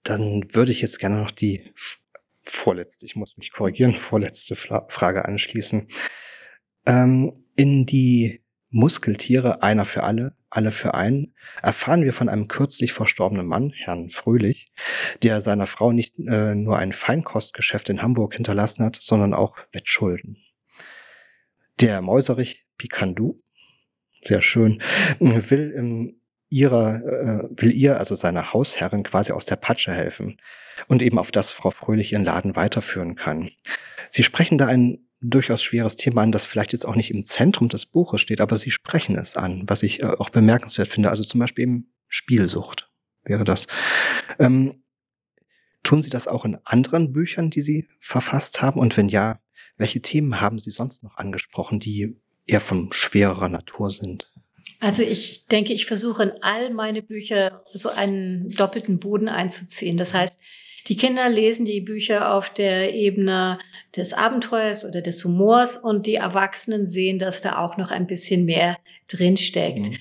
Dann 0.03 0.45
würde 0.53 0.71
ich 0.71 0.83
jetzt 0.83 0.99
gerne 0.99 1.17
noch 1.17 1.31
die 1.31 1.73
vorletzte, 2.43 3.07
ich 3.07 3.17
muss 3.17 3.39
mich 3.39 3.53
korrigieren, 3.53 3.95
vorletzte 3.97 4.55
Frage 4.55 5.25
anschließen. 5.25 5.89
Ähm, 6.85 7.33
in 7.57 7.87
die 7.87 8.43
Muskeltiere, 8.69 9.63
einer 9.63 9.87
für 9.87 10.03
alle, 10.03 10.37
alle 10.51 10.71
für 10.71 10.93
einen, 10.93 11.35
erfahren 11.63 12.05
wir 12.05 12.13
von 12.13 12.29
einem 12.29 12.49
kürzlich 12.49 12.93
verstorbenen 12.93 13.47
Mann, 13.47 13.73
Herrn 13.75 14.11
Fröhlich, 14.11 14.75
der 15.23 15.41
seiner 15.41 15.65
Frau 15.65 15.93
nicht 15.93 16.19
äh, 16.19 16.55
nur 16.55 16.77
ein 16.77 16.93
Feinkostgeschäft 16.93 17.89
in 17.89 18.03
Hamburg 18.03 18.35
hinterlassen 18.35 18.85
hat, 18.85 18.97
sondern 18.97 19.33
auch 19.33 19.57
Wettschulden. 19.73 20.37
Der 21.81 22.03
Mäuserich 22.03 22.67
Picandu, 22.81 23.43
sehr 24.23 24.41
schön, 24.41 24.83
will 25.19 25.71
im 25.71 26.21
ihrer, 26.49 26.97
äh, 26.97 27.49
will 27.51 27.73
ihr, 27.73 27.99
also 27.99 28.15
seiner 28.15 28.53
Hausherrin, 28.53 29.05
quasi 29.05 29.33
aus 29.33 29.47
der 29.47 29.57
Patsche 29.57 29.93
helfen 29.93 30.41
und 30.89 31.03
eben 31.03 31.19
auf 31.19 31.31
das 31.31 31.53
Frau 31.53 31.71
Fröhlich 31.71 32.13
ihren 32.13 32.25
Laden 32.25 32.57
weiterführen 32.57 33.15
kann. 33.15 33.51
Sie 34.09 34.25
sprechen 34.25 34.59
da 34.59 34.67
ein 34.67 35.07
durchaus 35.21 35.63
schweres 35.63 35.97
Thema 35.97 36.23
an, 36.23 36.33
das 36.33 36.47
vielleicht 36.47 36.73
jetzt 36.73 36.87
auch 36.87 36.97
nicht 36.97 37.13
im 37.13 37.23
Zentrum 37.23 37.69
des 37.69 37.87
Buches 37.87 38.21
steht, 38.23 38.41
aber 38.41 38.57
sie 38.57 38.71
sprechen 38.71 39.17
es 39.17 39.37
an, 39.37 39.63
was 39.67 39.83
ich 39.83 40.03
äh, 40.03 40.07
auch 40.07 40.31
bemerkenswert 40.31 40.89
finde. 40.89 41.11
Also 41.11 41.23
zum 41.23 41.39
Beispiel 41.39 41.65
eben 41.65 41.93
Spielsucht 42.09 42.91
wäre 43.23 43.45
das. 43.45 43.69
Ähm, 44.39 44.83
tun 45.83 46.03
Sie 46.03 46.11
das 46.11 46.27
auch 46.27 46.45
in 46.45 46.59
anderen 46.65 47.13
Büchern, 47.13 47.51
die 47.51 47.61
Sie 47.61 47.87
verfasst 48.01 48.63
haben? 48.63 48.81
Und 48.81 48.97
wenn 48.97 49.09
ja, 49.09 49.41
welche 49.77 50.01
Themen 50.03 50.41
haben 50.41 50.59
Sie 50.59 50.71
sonst 50.71 51.05
noch 51.05 51.17
angesprochen, 51.17 51.79
die 51.79 52.17
eher 52.51 52.61
von 52.61 52.93
schwererer 52.93 53.49
Natur 53.49 53.91
sind? 53.91 54.31
Also 54.81 55.03
ich 55.03 55.47
denke, 55.47 55.73
ich 55.73 55.87
versuche 55.87 56.23
in 56.23 56.33
all 56.41 56.71
meine 56.71 57.03
Bücher 57.03 57.63
so 57.73 57.91
einen 57.91 58.51
doppelten 58.51 58.99
Boden 58.99 59.29
einzuziehen. 59.29 59.99
Das 59.99 60.15
heißt, 60.15 60.39
die 60.89 60.97
Kinder 60.97 61.29
lesen 61.29 61.67
die 61.67 61.83
Bücher 61.83 62.35
auf 62.35 62.51
der 62.51 62.95
Ebene 62.95 63.59
des 63.95 64.15
Abenteuers 64.15 64.85
oder 64.85 65.03
des 65.03 65.23
Humors 65.25 65.77
und 65.77 66.07
die 66.07 66.15
Erwachsenen 66.15 66.87
sehen, 66.87 67.19
dass 67.19 67.43
da 67.43 67.59
auch 67.59 67.77
noch 67.77 67.91
ein 67.91 68.07
bisschen 68.07 68.47
mehr 68.47 68.79
drinsteckt. 69.09 69.89
Mhm. 69.91 69.99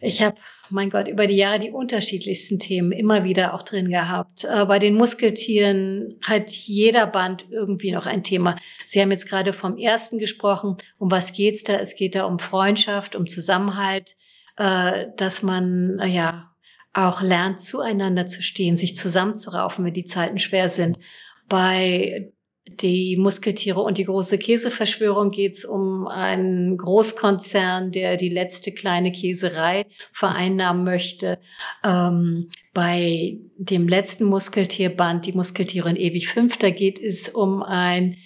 Ich 0.00 0.22
habe, 0.22 0.36
mein 0.70 0.90
Gott, 0.90 1.08
über 1.08 1.26
die 1.26 1.36
Jahre 1.36 1.58
die 1.58 1.70
unterschiedlichsten 1.70 2.58
Themen 2.58 2.92
immer 2.92 3.24
wieder 3.24 3.54
auch 3.54 3.62
drin 3.62 3.88
gehabt. 3.88 4.44
Äh, 4.44 4.66
bei 4.66 4.78
den 4.78 4.94
Muskeltieren 4.94 6.18
hat 6.22 6.50
jeder 6.50 7.06
Band 7.06 7.46
irgendwie 7.50 7.92
noch 7.92 8.06
ein 8.06 8.22
Thema. 8.22 8.56
Sie 8.84 9.00
haben 9.00 9.10
jetzt 9.10 9.28
gerade 9.28 9.52
vom 9.52 9.78
ersten 9.78 10.18
gesprochen. 10.18 10.76
Um 10.98 11.10
was 11.10 11.32
geht's 11.32 11.62
da? 11.62 11.74
Es 11.74 11.96
geht 11.96 12.14
da 12.14 12.24
um 12.24 12.38
Freundschaft, 12.38 13.16
um 13.16 13.26
Zusammenhalt, 13.26 14.16
äh, 14.56 15.06
dass 15.16 15.42
man, 15.42 15.98
äh, 15.98 16.08
ja, 16.08 16.50
auch 16.92 17.20
lernt, 17.20 17.60
zueinander 17.60 18.26
zu 18.26 18.42
stehen, 18.42 18.78
sich 18.78 18.96
zusammenzuraufen, 18.96 19.84
wenn 19.84 19.92
die 19.92 20.06
Zeiten 20.06 20.38
schwer 20.38 20.70
sind. 20.70 20.98
Bei 21.46 22.32
die 22.68 23.16
Muskeltiere 23.16 23.80
und 23.80 23.98
die 23.98 24.04
große 24.04 24.38
Käseverschwörung 24.38 25.30
geht 25.30 25.54
es 25.54 25.64
um 25.64 26.06
einen 26.08 26.76
Großkonzern, 26.76 27.92
der 27.92 28.16
die 28.16 28.28
letzte 28.28 28.72
kleine 28.72 29.12
Käserei 29.12 29.86
vereinnahmen 30.12 30.84
möchte. 30.84 31.38
Ähm, 31.84 32.48
bei 32.74 33.38
dem 33.56 33.88
letzten 33.88 34.24
Muskeltierband, 34.24 35.26
die 35.26 35.32
Muskeltiere 35.32 35.90
in 35.90 35.96
ewig 35.96 36.28
fünf, 36.28 36.56
da 36.56 36.70
geht 36.70 37.00
es 37.00 37.28
um 37.28 37.62
ein 37.62 38.16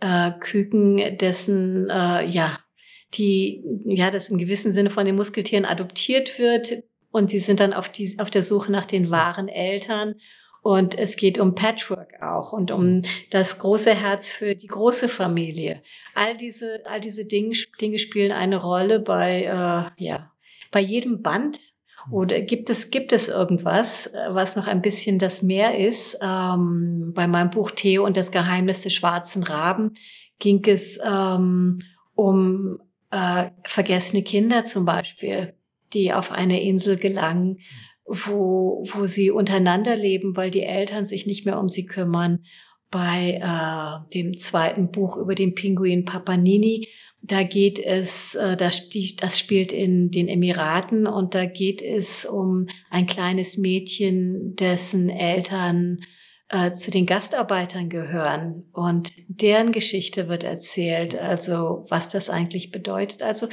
äh, 0.00 0.32
Küken, 0.40 1.18
dessen 1.18 1.90
äh, 1.90 2.26
ja 2.26 2.58
die 3.14 3.64
ja 3.86 4.10
das 4.10 4.28
im 4.28 4.38
gewissen 4.38 4.72
Sinne 4.72 4.90
von 4.90 5.06
den 5.06 5.16
Muskeltieren 5.16 5.64
adoptiert 5.64 6.38
wird 6.38 6.82
und 7.10 7.30
sie 7.30 7.38
sind 7.38 7.60
dann 7.60 7.72
auf 7.72 7.88
die 7.88 8.18
auf 8.18 8.30
der 8.30 8.42
Suche 8.42 8.70
nach 8.70 8.86
den 8.86 9.10
wahren 9.10 9.48
Eltern 9.48 10.16
und 10.62 10.98
es 10.98 11.16
geht 11.16 11.38
um 11.38 11.54
Patchwork 11.54 12.22
auch 12.22 12.52
und 12.52 12.70
um 12.70 13.02
das 13.30 13.58
große 13.58 13.94
Herz 13.94 14.30
für 14.30 14.54
die 14.54 14.66
große 14.66 15.08
Familie. 15.08 15.82
All 16.14 16.36
diese, 16.36 16.80
all 16.84 17.00
diese 17.00 17.26
Dinge, 17.26 17.54
Dinge 17.80 17.98
spielen 17.98 18.32
eine 18.32 18.56
Rolle 18.56 19.00
bei, 19.00 19.44
äh, 19.44 20.02
ja, 20.02 20.32
bei 20.70 20.80
jedem 20.80 21.22
Band. 21.22 21.58
Oder 22.10 22.40
gibt 22.40 22.70
es, 22.70 22.90
gibt 22.90 23.12
es 23.12 23.28
irgendwas, 23.28 24.06
äh, 24.06 24.28
was 24.30 24.56
noch 24.56 24.66
ein 24.66 24.82
bisschen 24.82 25.18
das 25.18 25.42
Meer 25.42 25.78
ist? 25.78 26.18
Ähm, 26.22 27.12
bei 27.14 27.26
meinem 27.26 27.50
Buch 27.50 27.70
Theo 27.70 28.04
und 28.04 28.16
das 28.16 28.32
Geheimnis 28.32 28.82
des 28.82 28.94
schwarzen 28.94 29.42
Raben 29.42 29.94
ging 30.38 30.64
es 30.66 30.98
ähm, 31.04 31.80
um 32.14 32.80
äh, 33.10 33.50
vergessene 33.64 34.22
Kinder 34.22 34.64
zum 34.64 34.84
Beispiel, 34.84 35.54
die 35.92 36.12
auf 36.12 36.32
eine 36.32 36.62
Insel 36.62 36.96
gelangen 36.96 37.58
wo, 38.08 38.84
wo 38.92 39.06
sie 39.06 39.30
untereinander 39.30 39.96
leben, 39.96 40.36
weil 40.36 40.50
die 40.50 40.62
Eltern 40.62 41.04
sich 41.04 41.26
nicht 41.26 41.44
mehr 41.44 41.58
um 41.58 41.68
sie 41.68 41.86
kümmern. 41.86 42.44
Bei 42.90 43.38
äh, 43.42 44.10
dem 44.14 44.38
zweiten 44.38 44.90
Buch 44.90 45.18
über 45.18 45.34
den 45.34 45.54
Pinguin 45.54 46.06
Papanini, 46.06 46.88
da 47.20 47.42
geht 47.42 47.78
es, 47.78 48.34
äh, 48.34 48.56
das, 48.56 48.88
die, 48.88 49.14
das 49.16 49.38
spielt 49.38 49.72
in 49.72 50.10
den 50.10 50.28
Emiraten 50.28 51.06
und 51.06 51.34
da 51.34 51.44
geht 51.44 51.82
es 51.82 52.24
um 52.24 52.66
ein 52.90 53.06
kleines 53.06 53.58
Mädchen, 53.58 54.54
dessen 54.56 55.10
Eltern 55.10 55.98
äh, 56.48 56.72
zu 56.72 56.90
den 56.90 57.04
Gastarbeitern 57.04 57.90
gehören 57.90 58.64
und 58.72 59.12
deren 59.28 59.72
Geschichte 59.72 60.28
wird 60.28 60.44
erzählt, 60.44 61.14
also 61.18 61.84
was 61.90 62.08
das 62.08 62.30
eigentlich 62.30 62.70
bedeutet. 62.70 63.22
Also 63.22 63.48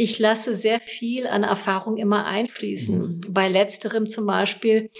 ich 0.00 0.18
lasse 0.18 0.54
sehr 0.54 0.80
viel 0.80 1.26
an 1.26 1.42
Erfahrung 1.42 1.98
immer 1.98 2.24
einfließen. 2.24 3.18
Mhm. 3.18 3.20
Bei 3.28 3.48
letzterem 3.48 4.08
zum 4.08 4.26
Beispiel 4.26 4.90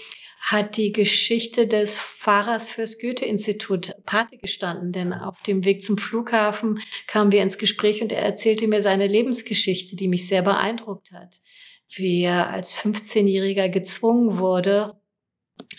hat 0.41 0.77
die 0.77 0.91
Geschichte 0.91 1.65
des 1.65 1.97
Fahrers 1.97 2.69
fürs 2.69 2.99
Goethe-Institut 2.99 3.95
Pate 4.05 4.37
gestanden, 4.37 4.91
denn 4.91 5.11
auf 5.11 5.41
dem 5.41 5.65
Weg 5.65 5.81
zum 5.81 5.97
Flughafen 5.97 6.81
kamen 7.07 7.31
wir 7.31 7.41
ins 7.41 7.57
Gespräch 7.57 8.03
und 8.03 8.11
er 8.11 8.21
erzählte 8.21 8.67
mir 8.67 8.81
seine 8.81 9.07
Lebensgeschichte, 9.07 9.95
die 9.95 10.07
mich 10.07 10.27
sehr 10.27 10.43
beeindruckt 10.43 11.11
hat. 11.11 11.41
Wie 11.89 12.21
er 12.21 12.51
als 12.51 12.75
15-Jähriger 12.75 13.69
gezwungen 13.69 14.37
wurde, 14.37 15.01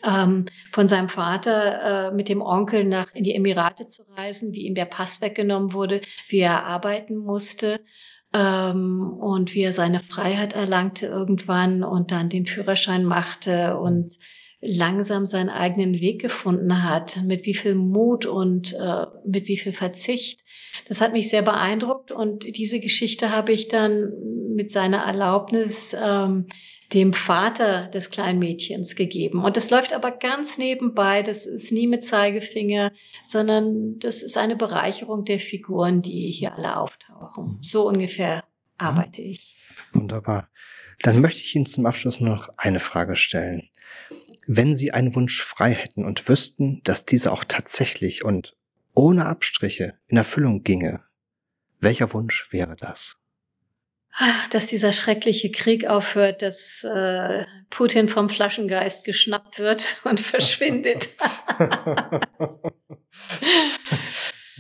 ähm, 0.05 0.47
von 0.73 0.89
seinem 0.89 1.09
Vater 1.09 2.09
äh, 2.09 2.13
mit 2.13 2.29
dem 2.29 2.43
Onkel 2.43 2.85
nach 2.85 3.15
in 3.15 3.23
die 3.23 3.37
Emirate 3.37 3.87
zu 3.87 4.03
reisen, 4.17 4.53
wie 4.53 4.63
ihm 4.63 4.75
der 4.75 4.87
Pass 4.87 5.21
weggenommen 5.21 5.73
wurde, 5.75 6.01
wie 6.29 6.41
er 6.41 6.65
arbeiten 6.65 7.17
musste 7.17 7.85
ähm, 8.35 9.13
und 9.19 9.55
wie 9.55 9.63
er 9.63 9.73
seine 9.73 10.01
Freiheit 10.01 10.55
erlangte 10.55 11.07
irgendwann 11.07 11.83
und 11.83 12.11
dann 12.11 12.29
den 12.29 12.47
Führerschein 12.47 13.05
machte 13.05 13.79
und 13.79 14.19
langsam 14.61 15.27
seinen 15.27 15.51
eigenen 15.51 16.01
Weg 16.01 16.21
gefunden 16.21 16.85
hat, 16.85 17.19
mit 17.25 17.45
wie 17.47 17.55
viel 17.55 17.75
Mut 17.75 18.27
und 18.27 18.75
äh, 18.75 19.07
mit 19.27 19.49
wie 19.49 19.57
viel 19.57 19.73
Verzicht. 19.73 20.41
Das 20.87 21.01
hat 21.01 21.13
mich 21.13 21.29
sehr 21.29 21.43
beeindruckt 21.43 22.13
und 22.13 22.45
diese 22.57 22.79
Geschichte 22.79 23.31
habe 23.31 23.53
ich 23.53 23.69
dann 23.69 24.13
mit 24.55 24.71
seiner 24.71 24.99
Erlaubnis 24.99 25.97
ähm, 26.01 26.47
dem 26.93 27.13
Vater 27.13 27.89
des 27.89 28.11
kleinen 28.11 28.39
Mädchens 28.39 28.97
gegeben. 28.97 29.45
Und 29.45 29.57
das 29.57 29.71
läuft 29.71 29.93
aber 29.93 30.11
ganz 30.11 30.59
nebenbei. 30.59 31.23
Das 31.23 31.47
ist 31.47 31.73
nie 31.73 31.87
mit 31.87 32.05
Zeigefinger, 32.05 32.93
sondern 33.25 33.99
das 33.99 34.23
ist 34.23 34.37
eine 34.37 34.57
Bereicherung 34.57 35.25
der 35.25 35.41
Figuren, 35.41 36.03
die 36.03 36.31
hier 36.31 36.55
alle 36.55 36.77
auftauchen. 36.77 37.59
So 37.63 37.87
ungefähr 37.89 38.45
arbeite 38.77 39.23
ich. 39.23 39.57
Wunderbar. 39.93 40.49
Dann 41.03 41.21
möchte 41.21 41.41
ich 41.41 41.55
Ihnen 41.55 41.67
zum 41.67 41.87
Abschluss 41.87 42.21
noch 42.21 42.51
eine 42.57 42.81
Frage 42.81 43.17
stellen. 43.17 43.69
Wenn 44.47 44.77
Sie 44.77 44.93
einen 44.93 45.15
Wunsch 45.15 45.43
frei 45.43 45.73
hätten 45.75 46.05
und 46.05 46.29
wüssten, 46.29 46.81
dass 46.85 47.07
dieser 47.07 47.33
auch 47.33 47.45
tatsächlich 47.45 48.25
und 48.25 48.57
ohne 48.95 49.27
Abstriche 49.27 49.95
in 50.09 50.17
Erfüllung 50.17 50.63
ginge, 50.63 51.03
welcher 51.81 52.13
Wunsch 52.13 52.53
wäre 52.53 52.77
das? 52.77 53.22
Dass 54.51 54.67
dieser 54.67 54.93
schreckliche 54.93 55.51
Krieg 55.51 55.87
aufhört, 55.87 56.43
dass 56.43 56.85
äh, 56.85 57.47
Putin 57.71 58.09
vom 58.09 58.29
Flaschengeist 58.29 59.05
geschnappt 59.05 59.59
wird 59.59 59.97
und 60.05 60.21
verschwindet. 60.21 61.09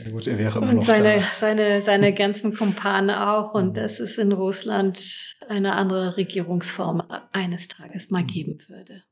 Ja, 0.05 0.11
gut, 0.11 0.27
er 0.27 0.39
wäre 0.39 0.59
immer 0.59 0.71
und 0.71 0.77
noch 0.77 0.85
seine, 0.85 1.21
da. 1.21 1.27
seine, 1.39 1.83
seine 1.83 2.15
ganzen 2.15 2.57
Kumpane 2.57 3.29
auch. 3.31 3.55
Und 3.55 3.77
dass 3.77 4.01
es 4.01 4.19
in 4.19 4.33
Russland 4.33 5.37
eine 5.49 5.75
andere 5.75 6.17
Regierungsform 6.17 7.03
eines 7.33 7.69
Tages 7.69 8.11
mal 8.11 8.25
geben 8.25 8.59
würde. 8.69 9.05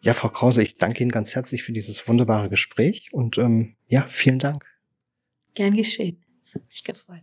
Ja, 0.00 0.14
Frau 0.14 0.28
Krause, 0.28 0.62
ich 0.62 0.78
danke 0.78 1.02
Ihnen 1.02 1.12
ganz 1.12 1.34
herzlich 1.34 1.62
für 1.62 1.72
dieses 1.72 2.08
wunderbare 2.08 2.48
Gespräch 2.48 3.12
und 3.12 3.38
ähm, 3.38 3.76
ja, 3.86 4.02
vielen 4.08 4.38
Dank. 4.38 4.64
Gern 5.54 5.76
geschehen. 5.76 6.24
Das 6.42 6.54
hat 6.54 6.66
mich 6.66 6.82
gefreut. 6.82 7.22